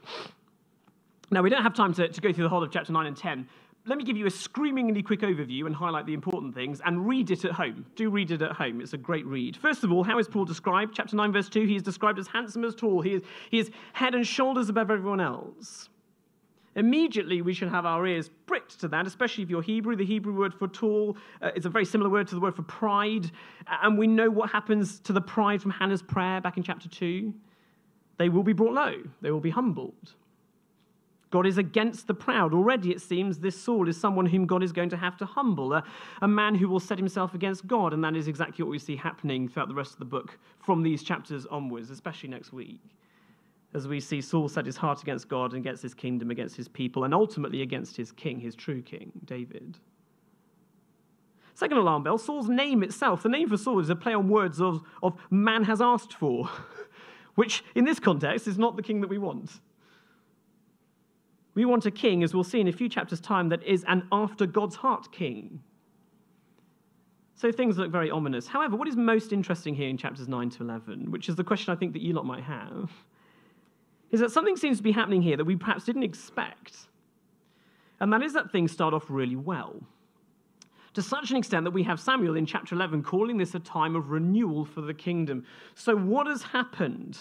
Now, 1.30 1.42
we 1.42 1.50
don't 1.50 1.62
have 1.62 1.74
time 1.74 1.92
to, 1.94 2.08
to 2.08 2.20
go 2.20 2.32
through 2.32 2.44
the 2.44 2.48
whole 2.48 2.62
of 2.62 2.70
chapter 2.70 2.92
9 2.92 3.06
and 3.06 3.16
10. 3.16 3.48
Let 3.86 3.98
me 3.98 4.04
give 4.04 4.16
you 4.16 4.26
a 4.26 4.30
screamingly 4.30 5.02
quick 5.02 5.20
overview 5.20 5.66
and 5.66 5.74
highlight 5.74 6.06
the 6.06 6.14
important 6.14 6.54
things 6.54 6.80
and 6.86 7.06
read 7.06 7.30
it 7.30 7.44
at 7.44 7.52
home. 7.52 7.84
Do 7.96 8.08
read 8.08 8.30
it 8.30 8.40
at 8.40 8.52
home. 8.52 8.80
It's 8.80 8.94
a 8.94 8.98
great 8.98 9.26
read. 9.26 9.56
First 9.56 9.84
of 9.84 9.92
all, 9.92 10.02
how 10.04 10.18
is 10.18 10.26
Paul 10.26 10.46
described? 10.46 10.94
Chapter 10.94 11.16
9, 11.16 11.32
verse 11.32 11.48
2, 11.48 11.66
he 11.66 11.76
is 11.76 11.82
described 11.82 12.18
as 12.18 12.26
handsome 12.26 12.64
as 12.64 12.74
tall. 12.74 13.02
He 13.02 13.14
is, 13.14 13.22
he 13.50 13.58
is 13.58 13.70
head 13.92 14.14
and 14.14 14.26
shoulders 14.26 14.70
above 14.70 14.90
everyone 14.90 15.20
else. 15.20 15.90
Immediately, 16.76 17.40
we 17.40 17.54
should 17.54 17.68
have 17.68 17.86
our 17.86 18.06
ears 18.06 18.30
pricked 18.46 18.80
to 18.80 18.88
that, 18.88 19.06
especially 19.06 19.44
if 19.44 19.50
you're 19.50 19.62
Hebrew. 19.62 19.94
The 19.94 20.04
Hebrew 20.04 20.36
word 20.36 20.52
for 20.54 20.66
tall 20.66 21.16
uh, 21.40 21.50
is 21.54 21.66
a 21.66 21.68
very 21.68 21.84
similar 21.84 22.10
word 22.10 22.26
to 22.28 22.34
the 22.34 22.40
word 22.40 22.56
for 22.56 22.62
pride. 22.62 23.30
And 23.82 23.96
we 23.96 24.06
know 24.06 24.28
what 24.28 24.50
happens 24.50 24.98
to 25.00 25.12
the 25.12 25.20
pride 25.20 25.62
from 25.62 25.70
Hannah's 25.70 26.02
prayer 26.02 26.40
back 26.40 26.56
in 26.56 26.62
chapter 26.62 26.88
2. 26.88 27.32
They 28.18 28.28
will 28.28 28.42
be 28.42 28.52
brought 28.52 28.74
low, 28.74 29.02
they 29.20 29.30
will 29.30 29.40
be 29.40 29.50
humbled. 29.50 30.14
God 31.30 31.46
is 31.48 31.58
against 31.58 32.06
the 32.06 32.14
proud. 32.14 32.54
Already, 32.54 32.92
it 32.92 33.00
seems, 33.00 33.40
this 33.40 33.60
Saul 33.60 33.88
is 33.88 33.98
someone 33.98 34.26
whom 34.26 34.46
God 34.46 34.62
is 34.62 34.70
going 34.70 34.90
to 34.90 34.96
have 34.96 35.16
to 35.16 35.26
humble, 35.26 35.72
a, 35.72 35.82
a 36.22 36.28
man 36.28 36.54
who 36.54 36.68
will 36.68 36.78
set 36.78 36.96
himself 36.96 37.34
against 37.34 37.66
God. 37.66 37.92
And 37.92 38.04
that 38.04 38.14
is 38.14 38.28
exactly 38.28 38.62
what 38.62 38.70
we 38.70 38.78
see 38.78 38.94
happening 38.94 39.48
throughout 39.48 39.66
the 39.66 39.74
rest 39.74 39.94
of 39.94 39.98
the 39.98 40.04
book 40.04 40.38
from 40.60 40.84
these 40.84 41.02
chapters 41.02 41.44
onwards, 41.46 41.90
especially 41.90 42.28
next 42.28 42.52
week 42.52 42.78
as 43.74 43.88
we 43.88 43.98
see 43.98 44.20
Saul 44.20 44.48
set 44.48 44.66
his 44.66 44.76
heart 44.76 45.02
against 45.02 45.28
God 45.28 45.52
and 45.52 45.60
against 45.60 45.82
his 45.82 45.94
kingdom, 45.94 46.30
against 46.30 46.56
his 46.56 46.68
people, 46.68 47.04
and 47.04 47.12
ultimately 47.12 47.62
against 47.62 47.96
his 47.96 48.12
king, 48.12 48.38
his 48.38 48.54
true 48.54 48.80
king, 48.80 49.10
David. 49.24 49.78
Second 51.54 51.78
alarm 51.78 52.02
bell 52.02 52.18
Saul's 52.18 52.48
name 52.48 52.82
itself. 52.82 53.22
The 53.22 53.28
name 53.28 53.48
for 53.48 53.56
Saul 53.56 53.80
is 53.80 53.90
a 53.90 53.96
play 53.96 54.14
on 54.14 54.28
words 54.28 54.60
of, 54.60 54.82
of 55.02 55.14
man 55.30 55.64
has 55.64 55.80
asked 55.80 56.12
for, 56.12 56.48
which 57.34 57.64
in 57.74 57.84
this 57.84 57.98
context 57.98 58.46
is 58.46 58.58
not 58.58 58.76
the 58.76 58.82
king 58.82 59.00
that 59.00 59.10
we 59.10 59.18
want. 59.18 59.60
We 61.54 61.64
want 61.64 61.86
a 61.86 61.90
king, 61.90 62.22
as 62.22 62.34
we'll 62.34 62.44
see 62.44 62.60
in 62.60 62.68
a 62.68 62.72
few 62.72 62.88
chapters' 62.88 63.20
time, 63.20 63.48
that 63.50 63.62
is 63.62 63.84
an 63.86 64.06
after 64.10 64.46
God's 64.46 64.76
heart 64.76 65.12
king. 65.12 65.62
So 67.36 67.50
things 67.52 67.78
look 67.78 67.90
very 67.90 68.10
ominous. 68.10 68.46
However, 68.46 68.76
what 68.76 68.88
is 68.88 68.96
most 68.96 69.32
interesting 69.32 69.74
here 69.74 69.88
in 69.88 69.96
chapters 69.96 70.28
9 70.28 70.50
to 70.50 70.62
11, 70.62 71.10
which 71.10 71.28
is 71.28 71.36
the 71.36 71.44
question 71.44 71.72
I 71.72 71.76
think 71.76 71.92
that 71.92 72.02
you 72.02 72.12
lot 72.12 72.24
might 72.24 72.42
have, 72.42 72.90
is 74.10 74.20
that 74.20 74.30
something 74.30 74.56
seems 74.56 74.76
to 74.78 74.82
be 74.82 74.92
happening 74.92 75.22
here 75.22 75.36
that 75.36 75.44
we 75.44 75.56
perhaps 75.56 75.84
didn't 75.84 76.02
expect. 76.02 76.76
And 78.00 78.12
that 78.12 78.22
is 78.22 78.32
that 78.34 78.50
things 78.50 78.72
start 78.72 78.94
off 78.94 79.04
really 79.08 79.36
well. 79.36 79.80
To 80.94 81.02
such 81.02 81.30
an 81.30 81.36
extent 81.36 81.64
that 81.64 81.72
we 81.72 81.82
have 81.82 81.98
Samuel 81.98 82.36
in 82.36 82.46
chapter 82.46 82.74
11 82.74 83.02
calling 83.02 83.36
this 83.36 83.54
a 83.54 83.58
time 83.58 83.96
of 83.96 84.10
renewal 84.10 84.64
for 84.64 84.80
the 84.80 84.94
kingdom. 84.94 85.44
So, 85.74 85.96
what 85.96 86.28
has 86.28 86.42
happened? 86.42 87.18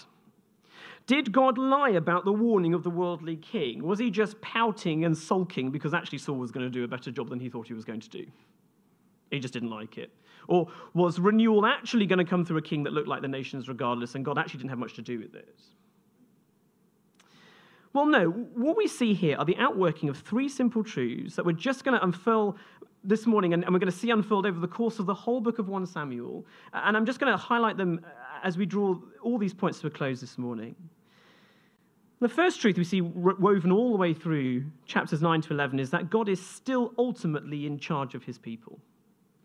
Did 1.06 1.32
God 1.32 1.58
lie 1.58 1.90
about 1.90 2.24
the 2.24 2.32
warning 2.32 2.72
of 2.72 2.82
the 2.82 2.90
worldly 2.90 3.36
king? 3.36 3.82
Was 3.82 3.98
he 3.98 4.10
just 4.10 4.40
pouting 4.40 5.04
and 5.04 5.16
sulking 5.16 5.70
because 5.70 5.92
actually 5.92 6.18
Saul 6.18 6.36
was 6.36 6.50
going 6.50 6.64
to 6.64 6.70
do 6.70 6.84
a 6.84 6.88
better 6.88 7.10
job 7.10 7.28
than 7.28 7.40
he 7.40 7.50
thought 7.50 7.66
he 7.66 7.74
was 7.74 7.84
going 7.84 8.00
to 8.00 8.08
do? 8.08 8.24
He 9.30 9.38
just 9.38 9.52
didn't 9.52 9.70
like 9.70 9.98
it. 9.98 10.10
Or 10.48 10.68
was 10.94 11.18
renewal 11.18 11.66
actually 11.66 12.06
going 12.06 12.18
to 12.20 12.24
come 12.24 12.44
through 12.44 12.58
a 12.58 12.62
king 12.62 12.84
that 12.84 12.92
looked 12.92 13.08
like 13.08 13.22
the 13.22 13.28
nations 13.28 13.68
regardless, 13.68 14.14
and 14.14 14.24
God 14.24 14.38
actually 14.38 14.58
didn't 14.58 14.70
have 14.70 14.78
much 14.78 14.94
to 14.94 15.02
do 15.02 15.18
with 15.18 15.34
it? 15.34 15.58
Well, 17.94 18.06
no. 18.06 18.28
What 18.28 18.76
we 18.76 18.88
see 18.88 19.14
here 19.14 19.36
are 19.38 19.44
the 19.44 19.56
outworking 19.56 20.08
of 20.08 20.18
three 20.18 20.48
simple 20.48 20.82
truths 20.82 21.36
that 21.36 21.46
we're 21.46 21.52
just 21.52 21.84
going 21.84 21.96
to 21.96 22.04
unfurl 22.04 22.56
this 23.04 23.24
morning 23.24 23.54
and, 23.54 23.62
and 23.62 23.72
we're 23.72 23.78
going 23.78 23.90
to 23.90 23.96
see 23.96 24.10
unfold 24.10 24.46
over 24.46 24.58
the 24.58 24.68
course 24.68 24.98
of 24.98 25.06
the 25.06 25.14
whole 25.14 25.40
book 25.40 25.60
of 25.60 25.68
1 25.68 25.86
Samuel. 25.86 26.44
And 26.72 26.96
I'm 26.96 27.06
just 27.06 27.20
going 27.20 27.32
to 27.32 27.36
highlight 27.36 27.76
them 27.76 28.00
uh, 28.04 28.08
as 28.42 28.58
we 28.58 28.66
draw 28.66 28.98
all 29.22 29.38
these 29.38 29.54
points 29.54 29.80
to 29.80 29.86
a 29.86 29.90
close 29.90 30.20
this 30.20 30.36
morning. 30.36 30.74
The 32.18 32.28
first 32.28 32.60
truth 32.60 32.76
we 32.78 32.84
see 32.84 33.00
woven 33.00 33.70
all 33.70 33.92
the 33.92 33.98
way 33.98 34.12
through 34.12 34.64
chapters 34.86 35.22
9 35.22 35.42
to 35.42 35.52
11 35.52 35.78
is 35.78 35.90
that 35.90 36.10
God 36.10 36.28
is 36.28 36.44
still 36.44 36.92
ultimately 36.98 37.64
in 37.64 37.78
charge 37.78 38.16
of 38.16 38.24
his 38.24 38.38
people. 38.38 38.80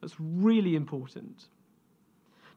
That's 0.02 0.16
really 0.20 0.76
important 0.76 1.50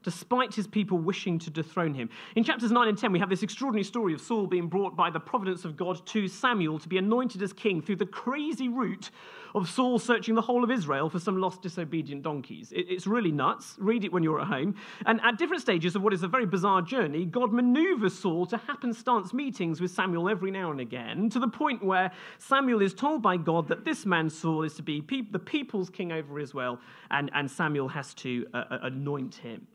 despite 0.03 0.53
his 0.53 0.67
people 0.67 0.97
wishing 0.97 1.39
to 1.39 1.49
dethrone 1.49 1.93
him. 1.93 2.09
In 2.35 2.43
chapters 2.43 2.71
9 2.71 2.87
and 2.87 2.97
10, 2.97 3.11
we 3.11 3.19
have 3.19 3.29
this 3.29 3.43
extraordinary 3.43 3.83
story 3.83 4.13
of 4.13 4.21
Saul 4.21 4.47
being 4.47 4.67
brought 4.67 4.95
by 4.95 5.09
the 5.09 5.19
providence 5.19 5.65
of 5.65 5.77
God 5.77 6.05
to 6.07 6.27
Samuel 6.27 6.79
to 6.79 6.89
be 6.89 6.97
anointed 6.97 7.41
as 7.41 7.53
king 7.53 7.81
through 7.81 7.97
the 7.97 8.05
crazy 8.05 8.67
route 8.67 9.09
of 9.55 9.69
Saul 9.69 9.99
searching 9.99 10.35
the 10.35 10.41
whole 10.41 10.63
of 10.63 10.71
Israel 10.71 11.09
for 11.09 11.19
some 11.19 11.37
lost, 11.37 11.61
disobedient 11.61 12.23
donkeys. 12.23 12.73
It's 12.75 13.05
really 13.05 13.31
nuts. 13.31 13.75
Read 13.77 14.03
it 14.03 14.11
when 14.11 14.23
you're 14.23 14.41
at 14.41 14.47
home. 14.47 14.75
And 15.05 15.21
at 15.21 15.37
different 15.37 15.61
stages 15.61 15.95
of 15.95 16.01
what 16.01 16.13
is 16.13 16.23
a 16.23 16.27
very 16.27 16.45
bizarre 16.45 16.81
journey, 16.81 17.25
God 17.25 17.53
maneuvers 17.53 18.17
Saul 18.17 18.45
to 18.47 18.57
happenstance 18.57 19.33
meetings 19.33 19.79
with 19.79 19.91
Samuel 19.91 20.29
every 20.29 20.51
now 20.51 20.71
and 20.71 20.79
again, 20.79 21.29
to 21.29 21.39
the 21.39 21.47
point 21.47 21.83
where 21.83 22.11
Samuel 22.39 22.81
is 22.81 22.93
told 22.93 23.21
by 23.21 23.37
God 23.37 23.67
that 23.67 23.85
this 23.85 24.05
man, 24.05 24.29
Saul, 24.29 24.63
is 24.63 24.73
to 24.75 24.81
be 24.81 25.03
the 25.31 25.39
people's 25.39 25.89
king 25.89 26.11
over 26.11 26.39
Israel, 26.39 26.79
and, 27.11 27.29
and 27.33 27.49
Samuel 27.49 27.87
has 27.89 28.13
to 28.15 28.47
uh, 28.53 28.63
uh 28.71 28.79
anoint 28.83 29.35
him. 29.35 29.67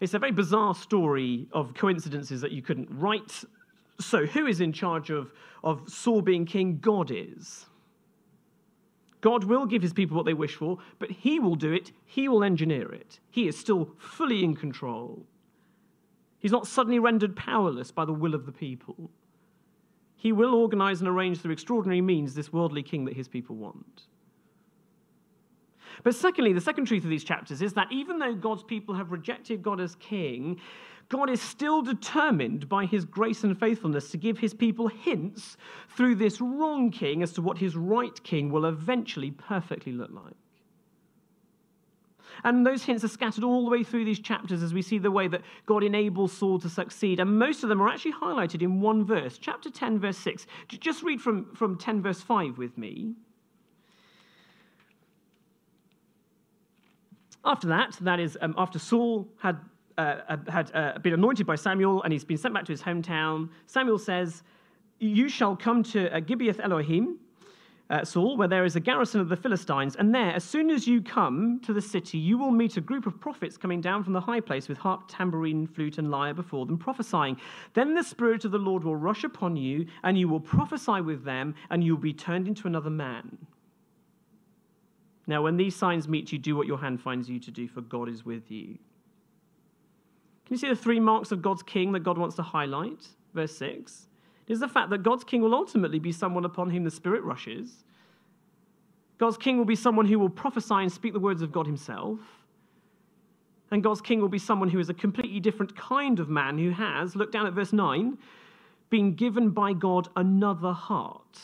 It's 0.00 0.14
a 0.14 0.18
very 0.18 0.32
bizarre 0.32 0.74
story 0.74 1.46
of 1.52 1.74
coincidences 1.74 2.40
that 2.40 2.52
you 2.52 2.62
couldn't 2.62 2.88
write. 2.90 3.44
So, 4.00 4.26
who 4.26 4.46
is 4.46 4.60
in 4.60 4.72
charge 4.72 5.10
of, 5.10 5.32
of 5.62 5.88
Saul 5.88 6.20
being 6.20 6.44
king? 6.46 6.78
God 6.78 7.10
is. 7.10 7.66
God 9.20 9.44
will 9.44 9.64
give 9.64 9.80
his 9.80 9.94
people 9.94 10.16
what 10.16 10.26
they 10.26 10.34
wish 10.34 10.54
for, 10.54 10.78
but 10.98 11.10
he 11.10 11.40
will 11.40 11.54
do 11.54 11.72
it, 11.72 11.92
he 12.04 12.28
will 12.28 12.44
engineer 12.44 12.92
it. 12.92 13.20
He 13.30 13.48
is 13.48 13.56
still 13.56 13.88
fully 13.96 14.44
in 14.44 14.54
control. 14.54 15.24
He's 16.38 16.52
not 16.52 16.66
suddenly 16.66 16.98
rendered 16.98 17.34
powerless 17.34 17.90
by 17.90 18.04
the 18.04 18.12
will 18.12 18.34
of 18.34 18.44
the 18.44 18.52
people. 18.52 19.10
He 20.14 20.30
will 20.30 20.54
organize 20.54 21.00
and 21.00 21.08
arrange 21.08 21.38
through 21.38 21.52
extraordinary 21.52 22.02
means 22.02 22.34
this 22.34 22.52
worldly 22.52 22.82
king 22.82 23.06
that 23.06 23.16
his 23.16 23.28
people 23.28 23.56
want. 23.56 24.02
But 26.02 26.14
secondly, 26.14 26.52
the 26.52 26.60
second 26.60 26.86
truth 26.86 27.04
of 27.04 27.10
these 27.10 27.24
chapters 27.24 27.62
is 27.62 27.72
that 27.74 27.90
even 27.90 28.18
though 28.18 28.34
God's 28.34 28.62
people 28.62 28.94
have 28.94 29.12
rejected 29.12 29.62
God 29.62 29.80
as 29.80 29.94
king, 29.96 30.60
God 31.08 31.30
is 31.30 31.40
still 31.40 31.82
determined 31.82 32.68
by 32.68 32.86
his 32.86 33.04
grace 33.04 33.44
and 33.44 33.58
faithfulness 33.58 34.10
to 34.10 34.16
give 34.16 34.38
his 34.38 34.54
people 34.54 34.88
hints 34.88 35.56
through 35.90 36.16
this 36.16 36.40
wrong 36.40 36.90
king 36.90 37.22
as 37.22 37.32
to 37.32 37.42
what 37.42 37.58
his 37.58 37.76
right 37.76 38.22
king 38.24 38.50
will 38.50 38.64
eventually 38.64 39.30
perfectly 39.30 39.92
look 39.92 40.10
like. 40.12 40.34
And 42.42 42.66
those 42.66 42.82
hints 42.82 43.04
are 43.04 43.08
scattered 43.08 43.44
all 43.44 43.64
the 43.64 43.70
way 43.70 43.84
through 43.84 44.04
these 44.04 44.18
chapters 44.18 44.62
as 44.62 44.74
we 44.74 44.82
see 44.82 44.98
the 44.98 45.10
way 45.10 45.28
that 45.28 45.42
God 45.66 45.84
enables 45.84 46.32
Saul 46.32 46.58
to 46.60 46.68
succeed. 46.68 47.20
And 47.20 47.38
most 47.38 47.62
of 47.62 47.68
them 47.68 47.80
are 47.80 47.88
actually 47.88 48.12
highlighted 48.12 48.60
in 48.60 48.80
one 48.80 49.04
verse, 49.04 49.38
chapter 49.38 49.70
10, 49.70 50.00
verse 50.00 50.18
6. 50.18 50.46
Just 50.68 51.02
read 51.02 51.20
from, 51.20 51.54
from 51.54 51.78
10, 51.78 52.02
verse 52.02 52.20
5 52.20 52.58
with 52.58 52.76
me. 52.76 53.14
After 57.44 57.68
that, 57.68 57.92
that 58.00 58.20
is, 58.20 58.38
um, 58.40 58.54
after 58.56 58.78
Saul 58.78 59.28
had, 59.38 59.58
uh, 59.98 60.36
had 60.48 60.70
uh, 60.74 60.98
been 60.98 61.12
anointed 61.12 61.46
by 61.46 61.56
Samuel 61.56 62.02
and 62.02 62.12
he's 62.12 62.24
been 62.24 62.38
sent 62.38 62.54
back 62.54 62.64
to 62.64 62.72
his 62.72 62.82
hometown, 62.82 63.50
Samuel 63.66 63.98
says, 63.98 64.42
You 64.98 65.28
shall 65.28 65.54
come 65.54 65.82
to 65.84 66.14
uh, 66.14 66.20
Gibeath 66.20 66.58
Elohim, 66.60 67.18
uh, 67.90 68.04
Saul, 68.04 68.36
where 68.38 68.48
there 68.48 68.64
is 68.64 68.76
a 68.76 68.80
garrison 68.80 69.20
of 69.20 69.28
the 69.28 69.36
Philistines, 69.36 69.94
and 69.96 70.14
there, 70.14 70.32
as 70.32 70.42
soon 70.42 70.70
as 70.70 70.88
you 70.88 71.02
come 71.02 71.60
to 71.60 71.72
the 71.74 71.82
city, 71.82 72.16
you 72.16 72.38
will 72.38 72.50
meet 72.50 72.78
a 72.78 72.80
group 72.80 73.06
of 73.06 73.20
prophets 73.20 73.58
coming 73.58 73.82
down 73.82 74.02
from 74.02 74.14
the 74.14 74.20
high 74.20 74.40
place 74.40 74.68
with 74.68 74.78
harp, 74.78 75.02
tambourine, 75.06 75.66
flute, 75.66 75.98
and 75.98 76.10
lyre 76.10 76.32
before 76.32 76.64
them, 76.64 76.78
prophesying. 76.78 77.36
Then 77.74 77.94
the 77.94 78.02
Spirit 78.02 78.46
of 78.46 78.52
the 78.52 78.58
Lord 78.58 78.84
will 78.84 78.96
rush 78.96 79.22
upon 79.22 79.56
you, 79.56 79.86
and 80.02 80.18
you 80.18 80.28
will 80.28 80.40
prophesy 80.40 81.02
with 81.02 81.24
them, 81.24 81.54
and 81.68 81.84
you 81.84 81.94
will 81.94 82.02
be 82.02 82.14
turned 82.14 82.48
into 82.48 82.66
another 82.66 82.90
man. 82.90 83.36
Now, 85.26 85.42
when 85.42 85.56
these 85.56 85.74
signs 85.74 86.06
meet 86.06 86.32
you, 86.32 86.38
do 86.38 86.54
what 86.54 86.66
your 86.66 86.78
hand 86.78 87.00
finds 87.00 87.28
you 87.28 87.40
to 87.40 87.50
do, 87.50 87.66
for 87.66 87.80
God 87.80 88.08
is 88.08 88.24
with 88.24 88.50
you. 88.50 88.78
Can 90.44 90.54
you 90.54 90.58
see 90.58 90.68
the 90.68 90.76
three 90.76 91.00
marks 91.00 91.32
of 91.32 91.40
God's 91.40 91.62
king 91.62 91.92
that 91.92 92.00
God 92.00 92.18
wants 92.18 92.36
to 92.36 92.42
highlight? 92.42 93.08
Verse 93.32 93.56
6 93.56 94.06
it 94.46 94.52
is 94.52 94.60
the 94.60 94.68
fact 94.68 94.90
that 94.90 95.02
God's 95.02 95.24
king 95.24 95.40
will 95.40 95.54
ultimately 95.54 95.98
be 95.98 96.12
someone 96.12 96.44
upon 96.44 96.70
whom 96.70 96.84
the 96.84 96.90
Spirit 96.90 97.22
rushes. 97.22 97.84
God's 99.16 99.38
king 99.38 99.56
will 99.56 99.64
be 99.64 99.76
someone 99.76 100.06
who 100.06 100.18
will 100.18 100.28
prophesy 100.28 100.74
and 100.74 100.92
speak 100.92 101.14
the 101.14 101.20
words 101.20 101.40
of 101.40 101.50
God 101.50 101.66
himself. 101.66 102.18
And 103.70 103.82
God's 103.82 104.02
king 104.02 104.20
will 104.20 104.28
be 104.28 104.38
someone 104.38 104.68
who 104.68 104.78
is 104.78 104.90
a 104.90 104.94
completely 104.94 105.40
different 105.40 105.74
kind 105.76 106.20
of 106.20 106.28
man 106.28 106.58
who 106.58 106.70
has, 106.70 107.16
look 107.16 107.32
down 107.32 107.46
at 107.46 107.54
verse 107.54 107.72
9, 107.72 108.18
been 108.90 109.14
given 109.14 109.50
by 109.50 109.72
God 109.72 110.08
another 110.14 110.72
heart. 110.72 111.38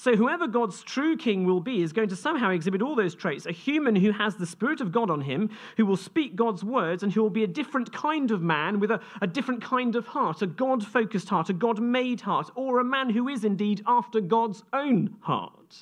So, 0.00 0.14
whoever 0.14 0.46
God's 0.46 0.84
true 0.84 1.16
king 1.16 1.44
will 1.44 1.58
be 1.58 1.82
is 1.82 1.92
going 1.92 2.08
to 2.10 2.14
somehow 2.14 2.50
exhibit 2.50 2.82
all 2.82 2.94
those 2.94 3.16
traits. 3.16 3.46
A 3.46 3.50
human 3.50 3.96
who 3.96 4.12
has 4.12 4.36
the 4.36 4.46
Spirit 4.46 4.80
of 4.80 4.92
God 4.92 5.10
on 5.10 5.20
him, 5.20 5.50
who 5.76 5.84
will 5.84 5.96
speak 5.96 6.36
God's 6.36 6.62
words, 6.62 7.02
and 7.02 7.12
who 7.12 7.20
will 7.20 7.30
be 7.30 7.42
a 7.42 7.48
different 7.48 7.92
kind 7.92 8.30
of 8.30 8.40
man 8.40 8.78
with 8.78 8.92
a, 8.92 9.00
a 9.22 9.26
different 9.26 9.60
kind 9.60 9.96
of 9.96 10.06
heart, 10.06 10.40
a 10.40 10.46
God 10.46 10.86
focused 10.86 11.28
heart, 11.28 11.50
a 11.50 11.52
God 11.52 11.80
made 11.80 12.20
heart, 12.20 12.48
or 12.54 12.78
a 12.78 12.84
man 12.84 13.10
who 13.10 13.26
is 13.26 13.42
indeed 13.42 13.82
after 13.88 14.20
God's 14.20 14.62
own 14.72 15.16
heart. 15.18 15.76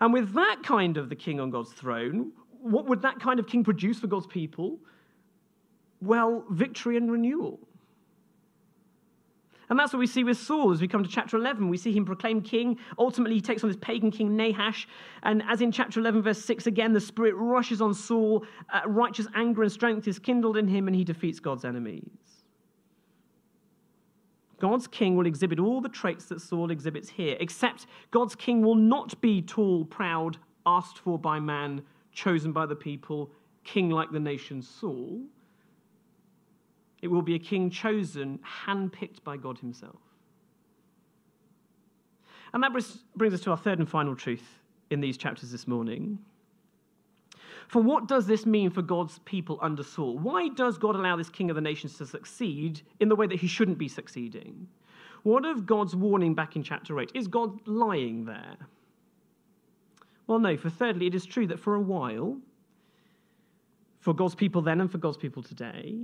And 0.00 0.10
with 0.10 0.32
that 0.32 0.62
kind 0.62 0.96
of 0.96 1.10
the 1.10 1.16
king 1.16 1.38
on 1.38 1.50
God's 1.50 1.72
throne, 1.72 2.32
what 2.62 2.86
would 2.86 3.02
that 3.02 3.20
kind 3.20 3.38
of 3.38 3.46
king 3.46 3.62
produce 3.62 4.00
for 4.00 4.06
God's 4.06 4.26
people? 4.26 4.78
Well, 6.00 6.46
victory 6.48 6.96
and 6.96 7.12
renewal. 7.12 7.60
And 9.72 9.78
that's 9.78 9.94
what 9.94 10.00
we 10.00 10.06
see 10.06 10.22
with 10.22 10.36
Saul 10.36 10.70
as 10.70 10.82
we 10.82 10.86
come 10.86 11.02
to 11.02 11.08
chapter 11.08 11.38
11. 11.38 11.66
We 11.66 11.78
see 11.78 11.92
him 11.92 12.04
proclaimed 12.04 12.44
king. 12.44 12.78
Ultimately, 12.98 13.36
he 13.36 13.40
takes 13.40 13.64
on 13.64 13.70
this 13.70 13.78
pagan 13.80 14.10
king 14.10 14.36
Nahash. 14.36 14.86
And 15.22 15.42
as 15.48 15.62
in 15.62 15.72
chapter 15.72 15.98
11, 15.98 16.20
verse 16.20 16.44
6, 16.44 16.66
again, 16.66 16.92
the 16.92 17.00
Spirit 17.00 17.32
rushes 17.36 17.80
on 17.80 17.94
Saul. 17.94 18.44
Uh, 18.70 18.82
righteous 18.86 19.28
anger 19.34 19.62
and 19.62 19.72
strength 19.72 20.06
is 20.06 20.18
kindled 20.18 20.58
in 20.58 20.68
him, 20.68 20.88
and 20.88 20.94
he 20.94 21.04
defeats 21.04 21.40
God's 21.40 21.64
enemies. 21.64 22.04
God's 24.60 24.86
king 24.86 25.16
will 25.16 25.24
exhibit 25.24 25.58
all 25.58 25.80
the 25.80 25.88
traits 25.88 26.26
that 26.26 26.42
Saul 26.42 26.70
exhibits 26.70 27.08
here, 27.08 27.38
except 27.40 27.86
God's 28.10 28.34
king 28.34 28.60
will 28.60 28.74
not 28.74 29.18
be 29.22 29.40
tall, 29.40 29.86
proud, 29.86 30.36
asked 30.66 30.98
for 30.98 31.18
by 31.18 31.40
man, 31.40 31.80
chosen 32.12 32.52
by 32.52 32.66
the 32.66 32.76
people, 32.76 33.30
king 33.64 33.88
like 33.88 34.10
the 34.10 34.20
nation 34.20 34.60
Saul. 34.60 35.22
It 37.02 37.08
will 37.08 37.22
be 37.22 37.34
a 37.34 37.38
king 37.38 37.68
chosen, 37.68 38.38
handpicked 38.64 39.22
by 39.24 39.36
God 39.36 39.58
Himself. 39.58 40.00
And 42.54 42.62
that 42.62 42.72
brings 43.16 43.34
us 43.34 43.40
to 43.42 43.50
our 43.50 43.56
third 43.56 43.78
and 43.78 43.88
final 43.88 44.14
truth 44.14 44.60
in 44.90 45.00
these 45.00 45.16
chapters 45.16 45.50
this 45.50 45.66
morning. 45.66 46.18
For 47.68 47.82
what 47.82 48.06
does 48.06 48.26
this 48.26 48.44
mean 48.44 48.70
for 48.70 48.82
God's 48.82 49.18
people 49.20 49.58
under 49.62 49.82
Saul? 49.82 50.18
Why 50.18 50.48
does 50.48 50.76
God 50.76 50.94
allow 50.94 51.16
this 51.16 51.30
king 51.30 51.48
of 51.48 51.56
the 51.56 51.62
nations 51.62 51.96
to 51.98 52.06
succeed 52.06 52.82
in 53.00 53.08
the 53.08 53.16
way 53.16 53.26
that 53.26 53.40
he 53.40 53.46
shouldn't 53.46 53.78
be 53.78 53.88
succeeding? 53.88 54.68
What 55.22 55.46
of 55.46 55.64
God's 55.64 55.96
warning 55.96 56.34
back 56.34 56.56
in 56.56 56.62
chapter 56.62 57.00
8? 57.00 57.12
Is 57.14 57.28
God 57.28 57.66
lying 57.66 58.26
there? 58.26 58.56
Well, 60.26 60.38
no. 60.38 60.56
For 60.56 60.68
thirdly, 60.68 61.06
it 61.06 61.14
is 61.14 61.24
true 61.24 61.46
that 61.46 61.58
for 61.58 61.74
a 61.74 61.80
while, 61.80 62.36
for 64.00 64.12
God's 64.12 64.34
people 64.34 64.60
then 64.60 64.80
and 64.80 64.90
for 64.90 64.98
God's 64.98 65.16
people 65.16 65.42
today, 65.42 65.96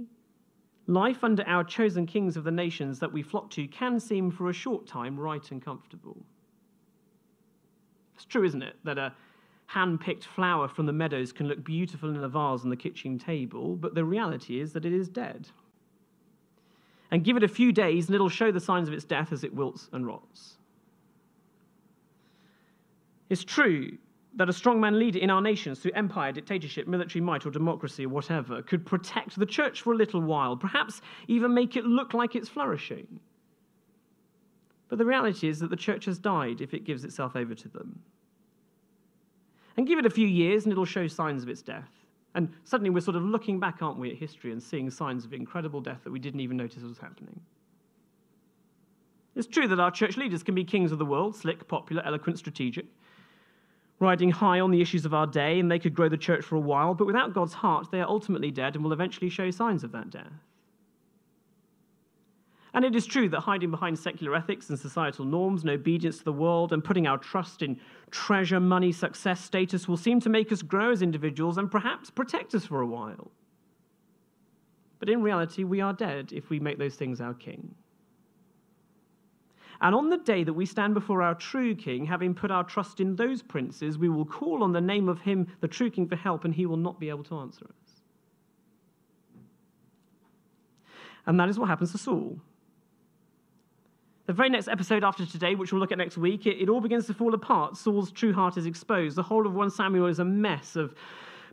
Life 0.89 1.23
under 1.23 1.47
our 1.47 1.65
chosen 1.65 2.07
kings 2.07 2.39
of 2.39 2.45
the 2.45 2.51
nations 2.51 2.99
that 2.99 3.13
we 3.13 3.23
flock 3.23 3.51
to 3.51 3.69
can 3.69 4.01
seem 4.01 4.31
for 4.31 4.49
a 4.49 4.55
short 4.55 4.87
time 4.87 5.21
right 5.21 5.51
and 5.51 5.63
comfortable. 5.63 6.17
It's 8.15 8.25
true, 8.25 8.45
isn't 8.45 8.63
it, 8.63 8.77
that 8.85 8.97
a 8.97 9.13
hand 9.67 10.01
picked 10.01 10.25
flower 10.25 10.67
from 10.67 10.87
the 10.87 10.93
meadows 10.95 11.31
can 11.31 11.47
look 11.47 11.63
beautiful 11.63 12.09
in 12.09 12.17
a 12.17 12.29
vase 12.29 12.63
on 12.65 12.71
the 12.71 12.77
kitchen 12.77 13.19
table, 13.19 13.77
but 13.77 13.95
the 13.95 14.03
reality 14.03 14.61
is 14.61 14.73
that 14.73 14.87
it 14.87 14.95
is 14.95 15.11
dead. 15.11 15.49
And 17.11 17.23
give 17.23 17.37
it 17.37 17.43
a 17.43 17.49
few 17.49 17.71
days, 17.71 18.07
and 18.07 18.15
it'll 18.15 18.31
show 18.31 18.51
the 18.51 18.59
signs 18.59 18.89
of 18.89 18.95
its 18.95 19.05
death 19.05 19.31
as 19.31 19.45
it 19.45 19.55
wilts 19.55 19.91
and 19.93 20.07
rots. 20.07 20.57
It's 23.29 23.45
true 23.45 23.99
that 24.35 24.49
a 24.49 24.53
strongman 24.53 24.99
leader 24.99 25.19
in 25.19 25.31
our 25.31 25.41
nations 25.41 25.79
through 25.79 25.93
empire, 25.93 26.33
dictatorship, 26.33 26.87
military 26.87 27.21
might, 27.21 27.47
or 27.47 27.51
democracy, 27.51 28.05
or 28.05 28.11
whatever, 28.11 28.63
could 28.63 28.85
protect 28.85 29.39
the 29.39 29.47
church 29.47 29.83
for 29.83 29.93
a 29.93 29.97
little 29.97 30.21
while, 30.21 30.57
perhaps 30.57 31.01
even 31.27 31.55
make 31.55 31.77
it 31.77 31.85
look 31.85 32.15
like 32.15 32.37
it's 32.37 32.49
flourishing. 32.49 33.21
But 34.89 34.99
the 34.99 35.05
reality 35.05 35.49
is 35.49 35.59
that 35.61 35.71
the 35.71 35.77
church 35.77 36.05
has 36.07 36.19
died 36.19 36.61
if 36.61 36.73
it 36.75 36.85
gives 36.85 37.05
itself 37.05 37.37
over 37.37 37.55
to 37.55 37.69
them. 37.69 38.01
And 39.77 39.87
give 39.87 39.99
it 39.99 40.07
a 40.07 40.11
few 40.11 40.27
years 40.27 40.65
and 40.65 40.73
it'll 40.73 40.85
show 40.85 41.07
signs 41.07 41.43
of 41.43 41.49
its 41.49 41.63
death. 41.63 41.91
And 42.35 42.53
suddenly 42.65 42.91
we're 42.91 43.01
sort 43.01 43.17
of 43.17 43.23
looking 43.23 43.59
back, 43.61 43.83
aren't 43.83 43.99
we, 43.99 44.11
at 44.11 44.17
history 44.17 44.53
and 44.53 44.63
seeing 44.63 44.91
signs 44.91 45.25
of 45.25 45.33
incredible 45.33 45.81
death 45.81 46.01
that 46.05 46.13
we 46.13 46.19
didn't 46.19 46.41
even 46.41 46.57
notice 46.57 46.83
was 46.83 46.99
happening. 46.99 47.41
It's 49.35 49.47
true 49.47 49.69
that 49.69 49.79
our 49.79 49.91
church 49.91 50.17
leaders 50.17 50.43
can 50.43 50.55
be 50.55 50.65
kings 50.65 50.91
of 50.91 50.99
the 50.99 51.07
world, 51.07 51.37
slick, 51.37 51.67
popular, 51.69 52.03
eloquent, 52.05 52.39
strategic, 52.39 52.87
riding 54.01 54.31
high 54.31 54.61
on 54.61 54.71
the 54.71 54.81
issues 54.81 55.05
of 55.05 55.15
our 55.15 55.27
day, 55.27 55.59
and 55.59 55.71
they 55.71 55.79
could 55.79 55.95
grow 55.95 56.09
the 56.09 56.17
church 56.17 56.45
for 56.45 56.57
a 56.57 56.61
while, 56.61 56.95
but 56.95 57.07
without 57.07 57.35
God's 57.35 57.55
heart, 57.55 57.89
they 57.91 58.01
are 58.01 58.09
ultimately 58.09 58.51
dead 58.51 58.75
and 58.75 58.85
will 58.85 58.93
eventually 58.93 59.29
show 59.29 59.51
signs 59.51 59.83
of 59.83 59.93
that 59.93 60.11
death. 60.11 60.33
And 62.75 62.85
it 62.85 62.95
is 62.95 63.07
true 63.07 63.29
that 63.31 63.41
hiding 63.41 63.71
behind 63.71 63.99
secular 63.99 64.37
ethics 64.37 64.69
and 64.69 64.79
societal 64.79 65.25
norms 65.25 65.63
and 65.63 65.71
obedience 65.71 66.19
to 66.19 66.25
the 66.25 66.33
world 66.33 66.73
and 66.73 66.85
putting 66.85 67.07
our 67.07 67.19
trust 67.19 67.63
in 67.63 67.81
treasure, 68.11 68.61
money, 68.61 68.93
success, 68.93 69.43
status 69.43 69.89
will 69.89 69.97
seem 69.97 70.21
to 70.21 70.29
make 70.29 70.53
us 70.53 70.63
grow 70.63 70.93
as 70.93 71.03
individuals 71.03 71.59
and 71.59 71.71
perhaps 71.71 72.11
protect 72.11 72.55
us 72.55 72.67
for 72.67 72.81
a 72.81 72.87
while. 72.87 73.33
But 74.99 75.09
in 75.09 75.23
reality, 75.23 75.65
we 75.65 75.81
are 75.81 75.93
dead 75.93 76.33
if 76.33 76.51
we 76.51 76.61
make 76.61 76.79
those 76.79 76.95
things 76.95 77.21
our 77.21 77.35
king. 77.35 77.75
And 79.81 79.95
on 79.95 80.11
the 80.11 80.19
day 80.19 80.43
that 80.43 80.53
we 80.53 80.67
stand 80.67 80.95
before 80.95 81.23
our 81.23 81.35
true 81.35 81.75
king, 81.75 82.05
having 82.05 82.35
put 82.35 82.51
our 82.51 82.65
trust 82.65 83.01
in 83.01 83.15
those 83.15 83.43
princes, 83.43 83.97
we 83.97 84.09
will 84.09 84.25
call 84.25 84.65
on 84.65 84.73
the 84.73 84.81
name 84.81 85.09
of 85.09 85.21
him, 85.21 85.47
the 85.61 85.69
true 85.69 85.91
king, 85.91 86.09
for 86.09 86.17
help, 86.17 86.45
and 86.45 86.53
he 86.53 86.67
will 86.67 86.77
not 86.77 86.99
be 86.99 87.09
able 87.09 87.23
to 87.25 87.39
answer 87.39 87.65
us. 87.65 88.01
And 91.27 91.39
that 91.39 91.49
is 91.49 91.59
what 91.59 91.69
happens 91.69 91.93
to 91.93 91.99
Saul. 91.99 92.41
The 94.27 94.33
very 94.33 94.51
next 94.51 94.69
episode 94.69 95.05
after 95.05 95.25
today, 95.25 95.55
which 95.55 95.73
we'll 95.73 95.81
look 95.81 95.93
at 95.93 95.99
next 95.99 96.19
week, 96.19 96.47
it, 96.47 96.61
it 96.61 96.69
all 96.69 96.81
begins 96.81 97.07
to 97.07 97.15
fall 97.15 97.33
apart. 97.33 97.77
Saul's 97.77 98.11
true 98.11 98.33
heart 98.33 98.57
is 98.57 98.67
exposed. 98.67 99.17
The 99.17 99.23
whole 99.23 99.47
of 99.47 99.55
1 99.55 99.71
Samuel 99.71 100.07
is 100.07 100.19
a 100.19 100.25
mess 100.25 100.75
of 100.75 100.95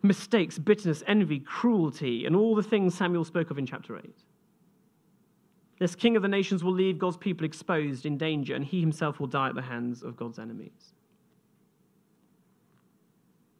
mistakes, 0.01 0.57
bitterness, 0.57 1.03
envy, 1.07 1.39
cruelty, 1.39 2.25
and 2.25 2.35
all 2.35 2.55
the 2.55 2.63
things 2.63 2.95
Samuel 2.95 3.23
spoke 3.23 3.51
of 3.51 3.57
in 3.57 3.65
chapter 3.65 3.97
8. 3.97 4.03
This 5.77 5.95
king 5.95 6.15
of 6.15 6.21
the 6.21 6.27
nations 6.27 6.63
will 6.63 6.73
leave 6.73 6.97
God's 6.97 7.17
people 7.17 7.45
exposed 7.45 8.05
in 8.05 8.17
danger, 8.17 8.55
and 8.55 8.63
he 8.63 8.79
himself 8.79 9.19
will 9.19 9.27
die 9.27 9.49
at 9.49 9.55
the 9.55 9.61
hands 9.61 10.03
of 10.03 10.15
God's 10.15 10.39
enemies. 10.39 10.93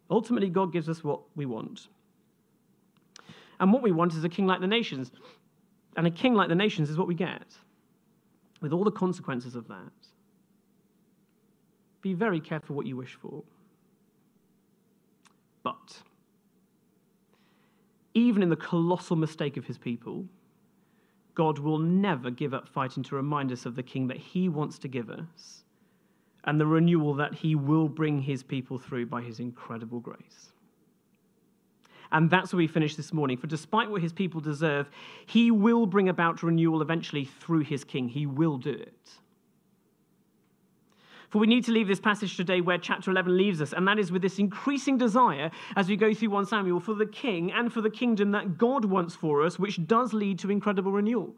Ultimately, 0.09 0.49
God 0.49 0.71
gives 0.71 0.87
us 0.87 1.03
what 1.03 1.21
we 1.35 1.45
want. 1.45 1.87
And 3.59 3.73
what 3.73 3.81
we 3.81 3.91
want 3.91 4.13
is 4.13 4.23
a 4.23 4.29
king 4.29 4.45
like 4.45 4.61
the 4.61 4.67
nations. 4.67 5.11
And 5.97 6.07
a 6.07 6.11
king 6.11 6.35
like 6.35 6.49
the 6.49 6.55
nations 6.55 6.89
is 6.89 6.97
what 6.97 7.07
we 7.07 7.15
get 7.15 7.57
with 8.61 8.73
all 8.73 8.83
the 8.83 8.91
consequences 8.91 9.55
of 9.55 9.67
that, 9.67 9.91
be 12.01 12.13
very 12.13 12.39
careful 12.39 12.75
what 12.75 12.85
you 12.87 12.95
wish 12.95 13.13
for. 13.21 13.43
But 15.63 16.01
even 18.15 18.41
in 18.41 18.49
the 18.49 18.55
colossal 18.55 19.15
mistake 19.15 19.55
of 19.57 19.65
his 19.65 19.77
people, 19.77 20.25
God 21.35 21.59
will 21.59 21.77
never 21.77 22.31
give 22.31 22.53
up 22.53 22.67
fighting 22.67 23.03
to 23.03 23.15
remind 23.15 23.51
us 23.51 23.65
of 23.65 23.75
the 23.75 23.83
king 23.83 24.07
that 24.07 24.17
he 24.17 24.49
wants 24.49 24.79
to 24.79 24.87
give 24.87 25.09
us 25.09 25.63
and 26.45 26.59
the 26.59 26.65
renewal 26.65 27.13
that 27.15 27.33
he 27.33 27.55
will 27.55 27.89
bring 27.89 28.21
his 28.21 28.41
people 28.43 28.79
through 28.79 29.05
by 29.07 29.21
his 29.21 29.39
incredible 29.39 29.99
grace. 29.99 30.51
And 32.11 32.29
that's 32.29 32.53
where 32.53 32.59
we 32.59 32.67
finish 32.67 32.95
this 32.95 33.11
morning. 33.11 33.35
For 33.35 33.47
despite 33.47 33.89
what 33.89 34.01
his 34.01 34.13
people 34.13 34.39
deserve, 34.39 34.89
he 35.25 35.51
will 35.51 35.85
bring 35.85 36.07
about 36.07 36.43
renewal 36.43 36.81
eventually 36.81 37.25
through 37.25 37.61
his 37.61 37.83
king. 37.83 38.07
He 38.07 38.25
will 38.25 38.57
do 38.57 38.71
it. 38.71 39.09
For 41.29 41.39
we 41.39 41.47
need 41.47 41.65
to 41.65 41.71
leave 41.71 41.87
this 41.87 41.99
passage 41.99 42.37
today 42.37 42.61
where 42.61 42.77
chapter 42.77 43.11
11 43.11 43.35
leaves 43.35 43.61
us, 43.61 43.73
and 43.73 43.87
that 43.87 43.99
is 43.99 44.11
with 44.11 44.21
this 44.21 44.39
increasing 44.39 44.97
desire 44.97 45.51
as 45.75 45.89
we 45.89 45.95
go 45.95 46.13
through 46.13 46.29
1 46.29 46.45
Samuel 46.45 46.79
for 46.79 46.93
the 46.93 47.05
king 47.05 47.51
and 47.51 47.71
for 47.71 47.81
the 47.81 47.89
kingdom 47.89 48.31
that 48.31 48.57
God 48.57 48.85
wants 48.85 49.15
for 49.15 49.45
us, 49.45 49.59
which 49.59 49.85
does 49.87 50.13
lead 50.13 50.39
to 50.39 50.51
incredible 50.51 50.91
renewal. 50.91 51.33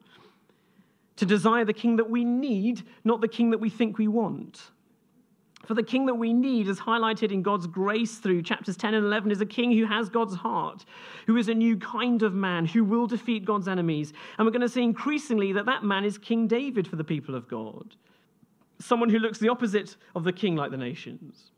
To 1.18 1.26
desire 1.26 1.66
the 1.66 1.74
king 1.74 1.96
that 1.96 2.10
we 2.10 2.24
need, 2.24 2.84
not 3.04 3.22
the 3.22 3.28
king 3.28 3.50
that 3.52 3.60
we 3.60 3.70
think 3.70 3.98
we 3.98 4.08
want. 4.08 4.72
For 5.66 5.74
the 5.74 5.84
king 5.84 6.06
that 6.06 6.16
we 6.16 6.32
need, 6.32 6.70
as 6.70 6.80
highlighted 6.80 7.32
in 7.32 7.42
God's 7.42 7.68
grace 7.68 8.20
through 8.20 8.44
chapters 8.44 8.78
10 8.78 8.94
and 8.94 9.06
11, 9.06 9.32
is 9.32 9.42
a 9.42 9.46
king 9.46 9.76
who 9.76 9.86
has 9.86 10.08
God's 10.08 10.36
heart, 10.36 10.86
who 11.26 11.36
is 11.36 11.50
a 11.50 11.54
new 11.54 11.76
kind 11.78 12.22
of 12.22 12.34
man, 12.34 12.66
who 12.66 12.84
will 12.84 13.08
defeat 13.08 13.44
God's 13.44 13.68
enemies. 13.68 14.14
And 14.38 14.46
we're 14.46 14.52
going 14.52 14.62
to 14.62 14.70
see 14.70 14.84
increasingly 14.84 15.52
that 15.54 15.66
that 15.66 15.84
man 15.84 16.06
is 16.06 16.18
King 16.18 16.48
David 16.48 16.88
for 16.88 16.96
the 16.96 17.04
people 17.04 17.36
of 17.36 17.48
God. 17.48 17.96
Someone 18.80 19.10
who 19.10 19.20
looks 19.20 19.40
the 19.40 19.50
opposite 19.50 19.96
of 20.16 20.24
the 20.24 20.34
king 20.34 20.56
like 20.56 20.72
the 20.72 20.78
nations. 20.78 21.52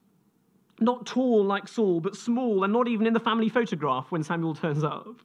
Not 0.79 1.05
tall 1.05 1.43
like 1.43 1.67
Saul, 1.67 1.99
but 1.99 2.15
small, 2.15 2.63
and 2.63 2.71
not 2.71 2.88
even 2.88 3.05
in 3.05 3.13
the 3.13 3.19
family 3.19 3.49
photograph 3.49 4.12
when 4.12 4.23
Samuel 4.23 4.55
turns 4.55 4.84
up. 4.84 5.21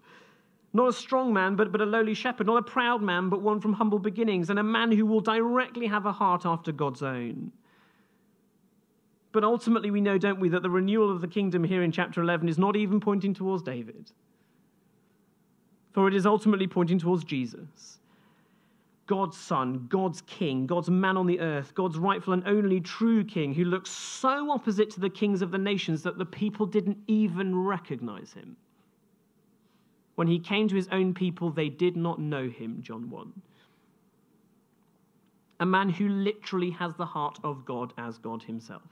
Not 0.72 0.88
a 0.88 0.92
strong 0.92 1.32
man, 1.32 1.54
but, 1.54 1.70
but 1.70 1.80
a 1.80 1.86
lowly 1.86 2.14
shepherd. 2.14 2.48
Not 2.48 2.56
a 2.56 2.62
proud 2.62 3.00
man, 3.00 3.28
but 3.28 3.40
one 3.40 3.60
from 3.60 3.74
humble 3.74 4.00
beginnings, 4.00 4.50
and 4.50 4.58
a 4.58 4.64
man 4.64 4.90
who 4.90 5.06
will 5.06 5.20
directly 5.20 5.86
have 5.86 6.04
a 6.04 6.12
heart 6.12 6.44
after 6.44 6.72
God's 6.72 7.02
own. 7.02 7.52
But 9.30 9.44
ultimately, 9.44 9.92
we 9.92 10.00
know, 10.00 10.18
don't 10.18 10.40
we, 10.40 10.48
that 10.48 10.62
the 10.62 10.70
renewal 10.70 11.12
of 11.12 11.20
the 11.20 11.28
kingdom 11.28 11.62
here 11.62 11.82
in 11.82 11.92
chapter 11.92 12.20
11 12.20 12.48
is 12.48 12.58
not 12.58 12.74
even 12.74 13.00
pointing 13.00 13.34
towards 13.34 13.62
David. 13.62 14.10
For 15.92 16.08
it 16.08 16.14
is 16.14 16.26
ultimately 16.26 16.66
pointing 16.66 16.98
towards 16.98 17.22
Jesus. 17.22 17.98
God's 19.06 19.36
son, 19.36 19.86
God's 19.88 20.22
king, 20.22 20.66
God's 20.66 20.88
man 20.88 21.16
on 21.16 21.26
the 21.26 21.40
earth, 21.40 21.74
God's 21.74 21.98
rightful 21.98 22.32
and 22.32 22.46
only 22.46 22.80
true 22.80 23.24
king, 23.24 23.52
who 23.52 23.64
looks 23.64 23.90
so 23.90 24.50
opposite 24.50 24.90
to 24.90 25.00
the 25.00 25.10
kings 25.10 25.42
of 25.42 25.50
the 25.50 25.58
nations 25.58 26.02
that 26.02 26.18
the 26.18 26.24
people 26.24 26.64
didn't 26.64 26.98
even 27.06 27.56
recognize 27.56 28.32
him. 28.32 28.56
When 30.14 30.28
he 30.28 30.38
came 30.38 30.68
to 30.68 30.76
his 30.76 30.88
own 30.88 31.12
people, 31.12 31.50
they 31.50 31.68
did 31.68 31.96
not 31.96 32.20
know 32.20 32.48
him, 32.48 32.78
John 32.80 33.10
1. 33.10 33.32
A 35.60 35.66
man 35.66 35.90
who 35.90 36.08
literally 36.08 36.70
has 36.70 36.94
the 36.94 37.06
heart 37.06 37.38
of 37.44 37.64
God 37.64 37.92
as 37.98 38.18
God 38.18 38.42
himself 38.42 38.82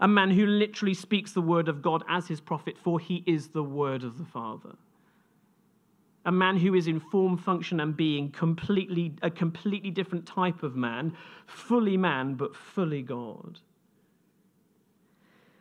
a 0.00 0.08
man 0.08 0.30
who 0.30 0.46
literally 0.46 0.94
speaks 0.94 1.32
the 1.32 1.40
word 1.40 1.68
of 1.68 1.82
God 1.82 2.04
as 2.08 2.28
his 2.28 2.40
prophet, 2.40 2.76
for 2.78 3.00
he 3.00 3.22
is 3.26 3.48
the 3.48 3.62
word 3.62 4.04
of 4.04 4.18
the 4.18 4.24
Father. 4.24 4.74
A 6.28 6.30
man 6.30 6.58
who 6.58 6.74
is 6.74 6.88
in 6.88 7.00
form, 7.00 7.38
function, 7.38 7.80
and 7.80 7.96
being 7.96 8.30
completely 8.30 9.14
a 9.22 9.30
completely 9.30 9.90
different 9.90 10.26
type 10.26 10.62
of 10.62 10.76
man, 10.76 11.16
fully 11.46 11.96
man, 11.96 12.34
but 12.34 12.54
fully 12.54 13.00
God. 13.00 13.60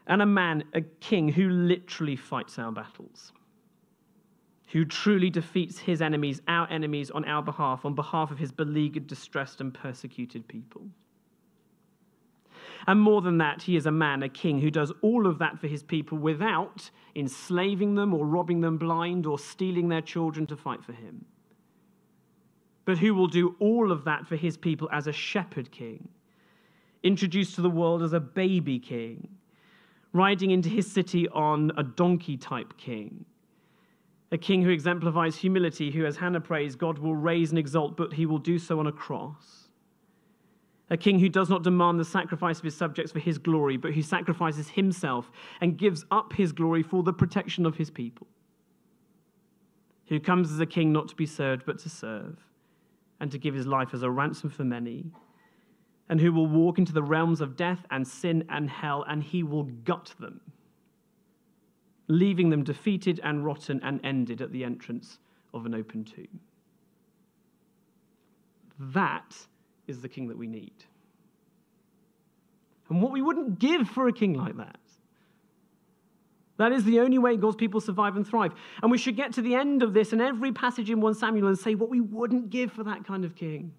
And 0.08 0.22
a 0.22 0.26
man, 0.26 0.66
a 0.74 0.82
king 0.82 1.30
who 1.30 1.48
literally 1.48 2.18
fights 2.18 2.60
our 2.60 2.74
battles, 2.74 3.32
who 4.74 4.84
truly 4.84 5.30
defeats 5.30 5.80
his 5.80 6.02
enemies, 6.02 6.42
our 6.50 6.70
enemies, 6.70 7.12
on 7.12 7.24
our 7.24 7.42
behalf, 7.42 7.86
on 7.86 7.96
behalf 7.96 8.30
of 8.30 8.38
his 8.38 8.52
beleaguered, 8.52 9.08
distressed, 9.08 9.62
and 9.62 9.74
persecuted 9.74 10.50
people. 10.50 10.82
And 12.88 13.02
more 13.02 13.22
than 13.22 13.38
that, 13.40 13.64
he 13.64 13.76
is 13.76 13.86
a 13.86 13.92
man, 13.92 14.24
a 14.24 14.30
king, 14.30 14.62
who 14.62 14.72
does 14.72 14.94
all 15.02 15.28
of 15.28 15.40
that 15.40 15.60
for 15.60 15.68
his 15.68 15.84
people 15.84 16.18
without 16.18 16.90
enslaving 17.16 17.96
them 17.96 18.14
or 18.14 18.26
robbing 18.26 18.62
them 18.62 18.78
blind 18.78 19.26
or 19.26 19.38
stealing 19.38 19.90
their 19.90 20.02
children 20.02 20.48
to 20.48 20.56
fight 20.56 20.84
for 20.84 20.94
him. 20.94 21.26
But 22.86 22.98
who 22.98 23.14
will 23.14 23.28
do 23.28 23.58
all 23.60 23.92
of 23.92 24.06
that 24.06 24.26
for 24.26 24.38
his 24.38 24.56
people 24.56 24.88
as 24.94 25.08
a 25.08 25.12
shepherd 25.12 25.70
king, 25.70 26.08
introduced 27.04 27.56
to 27.56 27.62
the 27.62 27.70
world 27.70 28.02
as 28.02 28.14
a 28.14 28.22
baby 28.22 28.80
king, 28.80 29.28
riding 30.14 30.52
into 30.52 30.70
his 30.70 30.90
city 30.90 31.28
on 31.30 31.74
a 31.76 31.84
donkey 31.84 32.38
type 32.38 32.78
king. 32.78 33.26
A 34.32 34.38
king 34.38 34.62
who 34.62 34.70
exemplifies 34.70 35.36
humility, 35.36 35.92
who, 35.92 36.06
as 36.06 36.16
Hannah 36.16 36.40
prays, 36.40 36.78
God 36.78 37.00
will 37.00 37.16
raise 37.16 37.50
and 37.50 37.60
exalt, 37.60 37.98
but 37.98 38.14
he 38.14 38.26
will 38.26 38.40
do 38.40 38.58
so 38.58 38.80
on 38.80 38.88
a 38.88 38.92
cross 38.94 39.67
a 40.90 40.98
king 40.98 41.20
who 41.20 41.30
does 41.30 41.50
not 41.50 41.64
demand 41.64 42.00
the 42.00 42.06
sacrifice 42.06 42.60
of 42.60 42.64
his 42.64 42.78
subjects 42.78 43.12
for 43.12 43.20
his 43.20 43.38
glory, 43.38 43.76
but 43.76 43.94
who 43.94 44.02
sacrifices 44.02 44.70
himself 44.70 45.30
and 45.60 45.78
gives 45.78 46.06
up 46.12 46.34
his 46.34 46.54
glory 46.54 46.82
for 46.82 47.04
the 47.04 47.14
protection 47.14 47.66
of 47.66 47.76
his 47.76 47.90
people. 47.90 48.28
Who 50.08 50.20
comes 50.20 50.52
as 50.52 50.60
a 50.62 50.66
king 50.66 50.94
not 50.94 51.10
to 51.10 51.16
be 51.16 51.26
served, 51.26 51.66
but 51.66 51.80
to 51.80 51.90
serve, 51.90 52.38
and 53.20 53.30
to 53.32 53.38
give 53.38 53.54
his 53.54 53.68
life 53.68 53.94
as 53.94 54.04
a 54.04 54.10
ransom 54.10 54.50
for 54.50 54.64
many. 54.64 55.12
And 56.08 56.22
who 56.22 56.32
will 56.32 56.48
walk 56.48 56.78
into 56.78 56.94
the 56.94 57.04
realms 57.04 57.42
of 57.42 57.58
death 57.58 57.86
and 57.92 58.08
sin 58.08 58.46
and 58.48 58.70
hell, 58.70 59.04
and 59.10 59.22
he 59.22 59.44
will 59.44 59.64
gut 59.64 60.14
them, 60.20 60.40
leaving 62.08 62.50
them 62.50 62.64
defeated 62.64 63.20
and 63.26 63.44
rotten 63.44 63.82
and 63.84 64.00
ended 64.06 64.42
at 64.42 64.54
the 64.54 64.64
entrance 64.64 65.20
of 65.54 65.66
an 65.66 65.76
open 65.76 66.06
tomb. 66.06 66.40
That 68.80 69.36
is 69.88 70.02
the 70.02 70.10
king 70.10 70.28
that 70.28 70.38
we 70.38 70.48
need. 70.48 70.74
And 72.90 73.02
what 73.02 73.12
we 73.12 73.22
wouldn't 73.22 73.60
give 73.60 73.88
for 73.88 74.08
a 74.08 74.14
king 74.14 74.34
like 74.34 74.58
that. 74.58 74.78
That 76.58 76.72
is 76.72 76.84
the 76.84 77.00
only 77.00 77.20
way 77.20 77.38
God's 77.38 77.56
people 77.56 77.80
survive 77.80 78.16
and 78.16 78.28
thrive. 78.28 78.54
And 78.82 78.92
we 78.92 78.98
should 78.98 79.16
get 79.16 79.34
to 79.34 79.42
the 79.42 79.56
end 79.56 79.84
of 79.84 79.94
this 79.94 80.12
and 80.12 80.22
every 80.22 80.52
passage 80.52 80.90
in 80.90 81.02
1 81.02 81.14
Samuel 81.14 81.48
and 81.48 81.58
say 81.58 81.76
what 81.76 81.90
we 81.90 82.02
wouldn't 82.02 82.50
give 82.50 82.72
for 82.72 82.84
that 82.84 83.06
kind 83.06 83.24
of 83.24 83.36
king. 83.36 83.74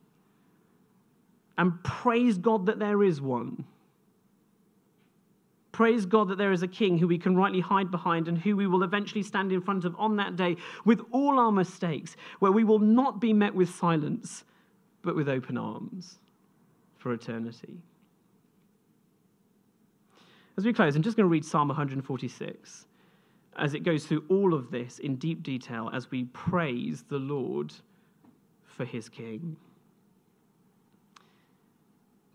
And 1.56 1.82
praise 1.82 2.38
God 2.38 2.66
that 2.66 2.78
there 2.78 3.02
is 3.02 3.20
one. 3.20 3.64
Praise 5.72 6.06
God 6.06 6.28
that 6.28 6.38
there 6.38 6.52
is 6.52 6.62
a 6.62 6.68
king 6.68 6.98
who 6.98 7.08
we 7.08 7.18
can 7.18 7.36
rightly 7.36 7.60
hide 7.60 7.90
behind 7.90 8.28
and 8.28 8.38
who 8.38 8.56
we 8.56 8.66
will 8.66 8.84
eventually 8.84 9.22
stand 9.22 9.52
in 9.52 9.60
front 9.60 9.84
of 9.84 9.94
on 9.98 10.16
that 10.16 10.36
day 10.36 10.56
with 10.84 11.00
all 11.10 11.38
our 11.38 11.52
mistakes, 11.52 12.16
where 12.38 12.52
we 12.52 12.64
will 12.64 12.78
not 12.78 13.20
be 13.20 13.32
met 13.32 13.54
with 13.54 13.74
silence, 13.74 14.44
but 15.08 15.16
with 15.16 15.30
open 15.30 15.56
arms 15.56 16.18
for 16.98 17.14
eternity. 17.14 17.78
As 20.58 20.66
we 20.66 20.74
close, 20.74 20.96
I'm 20.96 21.02
just 21.02 21.16
going 21.16 21.24
to 21.24 21.30
read 21.30 21.46
Psalm 21.46 21.68
146 21.68 22.84
as 23.56 23.72
it 23.72 23.84
goes 23.84 24.04
through 24.04 24.22
all 24.28 24.52
of 24.52 24.70
this 24.70 24.98
in 24.98 25.16
deep 25.16 25.42
detail 25.42 25.88
as 25.94 26.10
we 26.10 26.24
praise 26.24 27.04
the 27.08 27.16
Lord 27.16 27.72
for 28.66 28.84
his 28.84 29.08
King. 29.08 29.56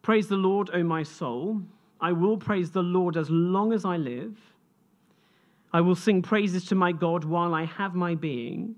Praise 0.02 0.28
the 0.28 0.36
Lord, 0.36 0.72
O 0.74 0.82
my 0.82 1.04
soul. 1.04 1.62
I 2.02 2.12
will 2.12 2.38
praise 2.38 2.72
the 2.72 2.82
Lord 2.82 3.18
as 3.18 3.30
long 3.30 3.72
as 3.72 3.86
I 3.86 3.98
live. 3.98 4.36
I 5.72 5.82
will 5.82 5.94
sing 5.94 6.24
praises 6.24 6.66
to 6.66 6.76
my 6.76 6.92
God 6.92 7.24
while 7.24 7.54
I 7.54 7.66
have 7.66 7.94
my 7.94 8.16
being. 8.16 8.78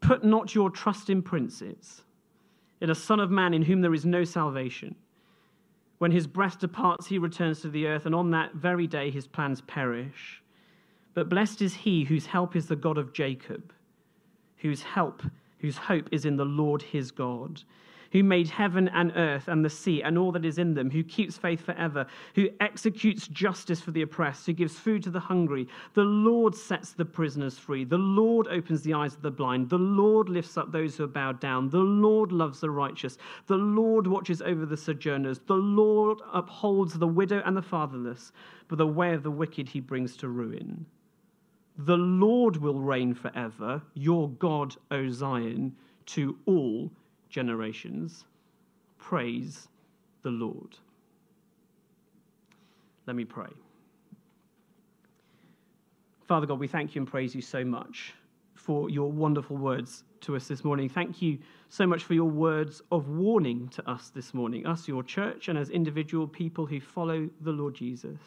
Put 0.00 0.22
not 0.22 0.54
your 0.54 0.70
trust 0.70 1.10
in 1.10 1.20
princes, 1.20 2.04
in 2.80 2.90
a 2.90 2.94
son 2.94 3.20
of 3.20 3.30
man 3.30 3.54
in 3.54 3.62
whom 3.62 3.80
there 3.80 3.94
is 3.94 4.04
no 4.04 4.24
salvation. 4.24 4.94
When 5.98 6.10
his 6.10 6.26
breath 6.26 6.58
departs, 6.58 7.06
he 7.06 7.18
returns 7.18 7.60
to 7.60 7.70
the 7.70 7.86
earth, 7.86 8.06
and 8.06 8.14
on 8.14 8.30
that 8.32 8.54
very 8.54 8.86
day 8.86 9.10
his 9.10 9.26
plans 9.26 9.62
perish. 9.62 10.42
But 11.14 11.30
blessed 11.30 11.62
is 11.62 11.74
he 11.74 12.04
whose 12.04 12.26
help 12.26 12.54
is 12.54 12.66
the 12.66 12.76
God 12.76 12.98
of 12.98 13.14
Jacob, 13.14 13.72
whose 14.58 14.82
help, 14.82 15.22
whose 15.60 15.78
hope 15.78 16.08
is 16.12 16.26
in 16.26 16.36
the 16.36 16.44
Lord 16.44 16.82
his 16.82 17.10
God, 17.10 17.62
who 18.16 18.24
made 18.24 18.48
heaven 18.48 18.88
and 18.94 19.12
earth 19.14 19.46
and 19.46 19.62
the 19.62 19.68
sea 19.68 20.02
and 20.02 20.16
all 20.16 20.32
that 20.32 20.46
is 20.46 20.56
in 20.56 20.72
them, 20.72 20.90
who 20.90 21.04
keeps 21.04 21.36
faith 21.36 21.60
forever, 21.60 22.06
who 22.34 22.48
executes 22.60 23.28
justice 23.28 23.78
for 23.78 23.90
the 23.90 24.00
oppressed, 24.00 24.46
who 24.46 24.54
gives 24.54 24.78
food 24.78 25.02
to 25.02 25.10
the 25.10 25.20
hungry. 25.20 25.68
The 25.92 26.00
Lord 26.00 26.54
sets 26.54 26.92
the 26.92 27.04
prisoners 27.04 27.58
free. 27.58 27.84
The 27.84 27.98
Lord 27.98 28.48
opens 28.48 28.80
the 28.80 28.94
eyes 28.94 29.14
of 29.14 29.20
the 29.20 29.30
blind. 29.30 29.68
The 29.68 29.76
Lord 29.76 30.30
lifts 30.30 30.56
up 30.56 30.72
those 30.72 30.96
who 30.96 31.04
are 31.04 31.08
bowed 31.08 31.40
down. 31.40 31.68
The 31.68 31.76
Lord 31.76 32.32
loves 32.32 32.58
the 32.58 32.70
righteous. 32.70 33.18
The 33.48 33.58
Lord 33.58 34.06
watches 34.06 34.40
over 34.40 34.64
the 34.64 34.78
sojourners. 34.78 35.40
The 35.40 35.52
Lord 35.52 36.20
upholds 36.32 36.94
the 36.94 37.06
widow 37.06 37.42
and 37.44 37.54
the 37.54 37.60
fatherless, 37.60 38.32
but 38.68 38.78
the 38.78 38.86
way 38.86 39.12
of 39.12 39.24
the 39.24 39.30
wicked 39.30 39.68
he 39.68 39.80
brings 39.80 40.16
to 40.16 40.28
ruin. 40.28 40.86
The 41.76 41.98
Lord 41.98 42.56
will 42.56 42.80
reign 42.80 43.12
forever, 43.12 43.82
your 43.92 44.30
God, 44.30 44.74
O 44.90 45.10
Zion, 45.10 45.76
to 46.06 46.38
all 46.46 46.90
generations. 47.28 48.24
Praise 48.98 49.68
the 50.22 50.30
Lord. 50.30 50.76
Let 53.06 53.16
me 53.16 53.24
pray. 53.24 53.50
Father 56.26 56.46
God, 56.46 56.58
we 56.58 56.66
thank 56.66 56.94
you 56.94 57.00
and 57.00 57.08
praise 57.08 57.34
you 57.34 57.40
so 57.40 57.64
much 57.64 58.14
for 58.54 58.90
your 58.90 59.12
wonderful 59.12 59.56
words 59.56 60.02
to 60.22 60.34
us 60.34 60.48
this 60.48 60.64
morning. 60.64 60.88
Thank 60.88 61.22
you 61.22 61.38
so 61.68 61.86
much 61.86 62.02
for 62.02 62.14
your 62.14 62.28
words 62.28 62.82
of 62.90 63.08
warning 63.08 63.68
to 63.68 63.88
us 63.88 64.10
this 64.12 64.34
morning, 64.34 64.66
us, 64.66 64.88
your 64.88 65.04
church, 65.04 65.46
and 65.48 65.56
as 65.56 65.70
individual 65.70 66.26
people 66.26 66.66
who 66.66 66.80
follow 66.80 67.30
the 67.42 67.52
Lord 67.52 67.74
Jesus. 67.74 68.18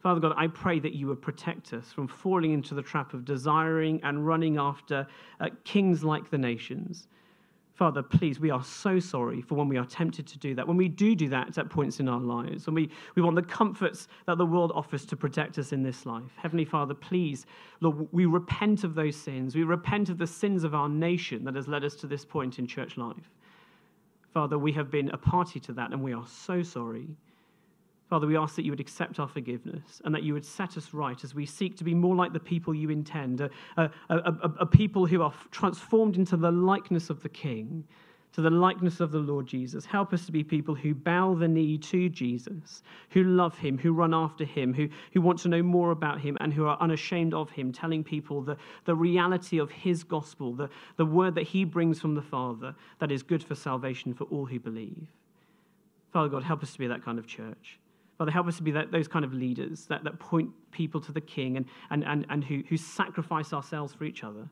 Father 0.00 0.20
God, 0.20 0.34
I 0.36 0.46
pray 0.46 0.78
that 0.80 0.94
you 0.94 1.06
would 1.08 1.22
protect 1.22 1.72
us 1.72 1.90
from 1.90 2.06
falling 2.06 2.52
into 2.52 2.74
the 2.74 2.82
trap 2.82 3.14
of 3.14 3.24
desiring 3.24 4.00
and 4.04 4.24
running 4.24 4.58
after 4.58 5.06
uh, 5.40 5.48
kings 5.64 6.04
like 6.04 6.30
the 6.30 6.38
nations. 6.38 7.08
Father, 7.74 8.04
please, 8.04 8.38
we 8.38 8.50
are 8.50 8.62
so 8.62 9.00
sorry 9.00 9.42
for 9.42 9.56
when 9.56 9.68
we 9.68 9.76
are 9.76 9.84
tempted 9.84 10.28
to 10.28 10.38
do 10.38 10.54
that. 10.54 10.66
When 10.66 10.76
we 10.76 10.88
do 10.88 11.16
do 11.16 11.28
that 11.30 11.58
at 11.58 11.70
points 11.70 11.98
in 11.98 12.08
our 12.08 12.20
lives, 12.20 12.66
when 12.66 12.74
we, 12.74 12.88
we 13.16 13.22
want 13.22 13.34
the 13.34 13.42
comforts 13.42 14.06
that 14.26 14.38
the 14.38 14.46
world 14.46 14.70
offers 14.76 15.04
to 15.06 15.16
protect 15.16 15.58
us 15.58 15.72
in 15.72 15.82
this 15.82 16.06
life. 16.06 16.30
Heavenly 16.36 16.64
Father, 16.64 16.94
please, 16.94 17.46
Lord, 17.80 18.06
we 18.12 18.26
repent 18.26 18.84
of 18.84 18.94
those 18.94 19.16
sins. 19.16 19.56
We 19.56 19.64
repent 19.64 20.08
of 20.08 20.18
the 20.18 20.26
sins 20.26 20.62
of 20.62 20.72
our 20.72 20.88
nation 20.88 21.42
that 21.44 21.56
has 21.56 21.66
led 21.66 21.82
us 21.82 21.96
to 21.96 22.06
this 22.06 22.24
point 22.24 22.60
in 22.60 22.66
church 22.68 22.96
life. 22.96 23.28
Father, 24.32 24.56
we 24.56 24.70
have 24.72 24.88
been 24.88 25.10
a 25.10 25.16
party 25.16 25.58
to 25.60 25.72
that, 25.72 25.92
and 25.92 26.00
we 26.00 26.12
are 26.12 26.26
so 26.28 26.62
sorry. 26.62 27.08
Father, 28.08 28.26
we 28.26 28.36
ask 28.36 28.54
that 28.56 28.64
you 28.64 28.70
would 28.70 28.80
accept 28.80 29.18
our 29.18 29.28
forgiveness 29.28 30.02
and 30.04 30.14
that 30.14 30.22
you 30.22 30.34
would 30.34 30.44
set 30.44 30.76
us 30.76 30.92
right 30.92 31.24
as 31.24 31.34
we 31.34 31.46
seek 31.46 31.76
to 31.78 31.84
be 31.84 31.94
more 31.94 32.14
like 32.14 32.32
the 32.32 32.40
people 32.40 32.74
you 32.74 32.90
intend, 32.90 33.40
a, 33.40 33.50
a, 33.76 33.90
a, 34.10 34.52
a, 34.60 34.66
people 34.66 35.06
who 35.06 35.22
are 35.22 35.32
transformed 35.50 36.16
into 36.16 36.36
the 36.36 36.50
likeness 36.50 37.08
of 37.08 37.22
the 37.22 37.30
King, 37.30 37.84
to 38.34 38.42
the 38.42 38.50
likeness 38.50 39.00
of 39.00 39.10
the 39.10 39.18
Lord 39.18 39.46
Jesus. 39.46 39.86
Help 39.86 40.12
us 40.12 40.26
to 40.26 40.32
be 40.32 40.44
people 40.44 40.74
who 40.74 40.94
bow 40.94 41.34
the 41.34 41.48
knee 41.48 41.78
to 41.78 42.08
Jesus, 42.10 42.82
who 43.10 43.24
love 43.24 43.56
him, 43.56 43.78
who 43.78 43.92
run 43.92 44.12
after 44.12 44.44
him, 44.44 44.74
who, 44.74 44.88
who 45.12 45.22
want 45.22 45.38
to 45.40 45.48
know 45.48 45.62
more 45.62 45.90
about 45.90 46.20
him, 46.20 46.36
and 46.40 46.52
who 46.52 46.66
are 46.66 46.76
unashamed 46.80 47.32
of 47.32 47.50
him, 47.50 47.72
telling 47.72 48.04
people 48.04 48.42
the, 48.42 48.56
the 48.84 48.94
reality 48.94 49.58
of 49.58 49.70
his 49.70 50.04
gospel, 50.04 50.52
the, 50.52 50.68
the 50.96 51.06
word 51.06 51.34
that 51.36 51.44
he 51.44 51.64
brings 51.64 52.00
from 52.00 52.14
the 52.14 52.22
Father 52.22 52.74
that 52.98 53.10
is 53.10 53.22
good 53.22 53.42
for 53.42 53.54
salvation 53.54 54.12
for 54.12 54.24
all 54.24 54.44
who 54.44 54.60
believe. 54.60 55.06
Father 56.12 56.28
God, 56.28 56.42
help 56.42 56.62
us 56.62 56.72
to 56.72 56.78
be 56.78 56.86
that 56.88 57.02
kind 57.02 57.18
of 57.18 57.26
church. 57.26 57.78
Father, 58.24 58.32
help 58.32 58.48
us 58.48 58.56
to 58.56 58.62
be 58.62 58.70
that, 58.70 58.90
those 58.90 59.06
kind 59.06 59.22
of 59.22 59.34
leaders 59.34 59.84
that, 59.84 60.02
that 60.04 60.18
point 60.18 60.48
people 60.70 60.98
to 60.98 61.12
the 61.12 61.20
King 61.20 61.58
and, 61.58 61.66
and, 61.90 62.02
and, 62.04 62.24
and 62.30 62.42
who, 62.42 62.62
who 62.70 62.78
sacrifice 62.78 63.52
ourselves 63.52 63.92
for 63.92 64.04
each 64.04 64.24
other. 64.24 64.48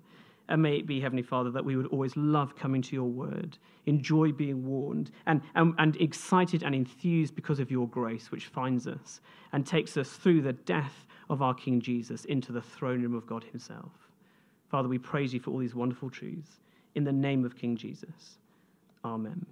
And 0.50 0.60
may 0.60 0.76
it 0.76 0.86
be, 0.86 1.00
Heavenly 1.00 1.22
Father, 1.22 1.50
that 1.52 1.64
we 1.64 1.74
would 1.74 1.86
always 1.86 2.14
love 2.14 2.54
coming 2.54 2.82
to 2.82 2.94
your 2.94 3.08
word, 3.08 3.56
enjoy 3.86 4.30
being 4.30 4.66
warned, 4.66 5.10
and, 5.24 5.40
and, 5.54 5.72
and 5.78 5.96
excited 6.02 6.62
and 6.62 6.74
enthused 6.74 7.34
because 7.34 7.60
of 7.60 7.70
your 7.70 7.88
grace, 7.88 8.30
which 8.30 8.48
finds 8.48 8.86
us 8.86 9.22
and 9.52 9.66
takes 9.66 9.96
us 9.96 10.10
through 10.10 10.42
the 10.42 10.52
death 10.52 11.06
of 11.30 11.40
our 11.40 11.54
King 11.54 11.80
Jesus 11.80 12.26
into 12.26 12.52
the 12.52 12.60
throne 12.60 13.00
room 13.00 13.14
of 13.14 13.26
God 13.26 13.42
Himself. 13.42 13.92
Father, 14.70 14.88
we 14.90 14.98
praise 14.98 15.32
you 15.32 15.40
for 15.40 15.50
all 15.50 15.58
these 15.58 15.74
wonderful 15.74 16.10
truths. 16.10 16.60
In 16.94 17.04
the 17.04 17.12
name 17.12 17.46
of 17.46 17.56
King 17.56 17.74
Jesus. 17.74 18.36
Amen. 19.02 19.46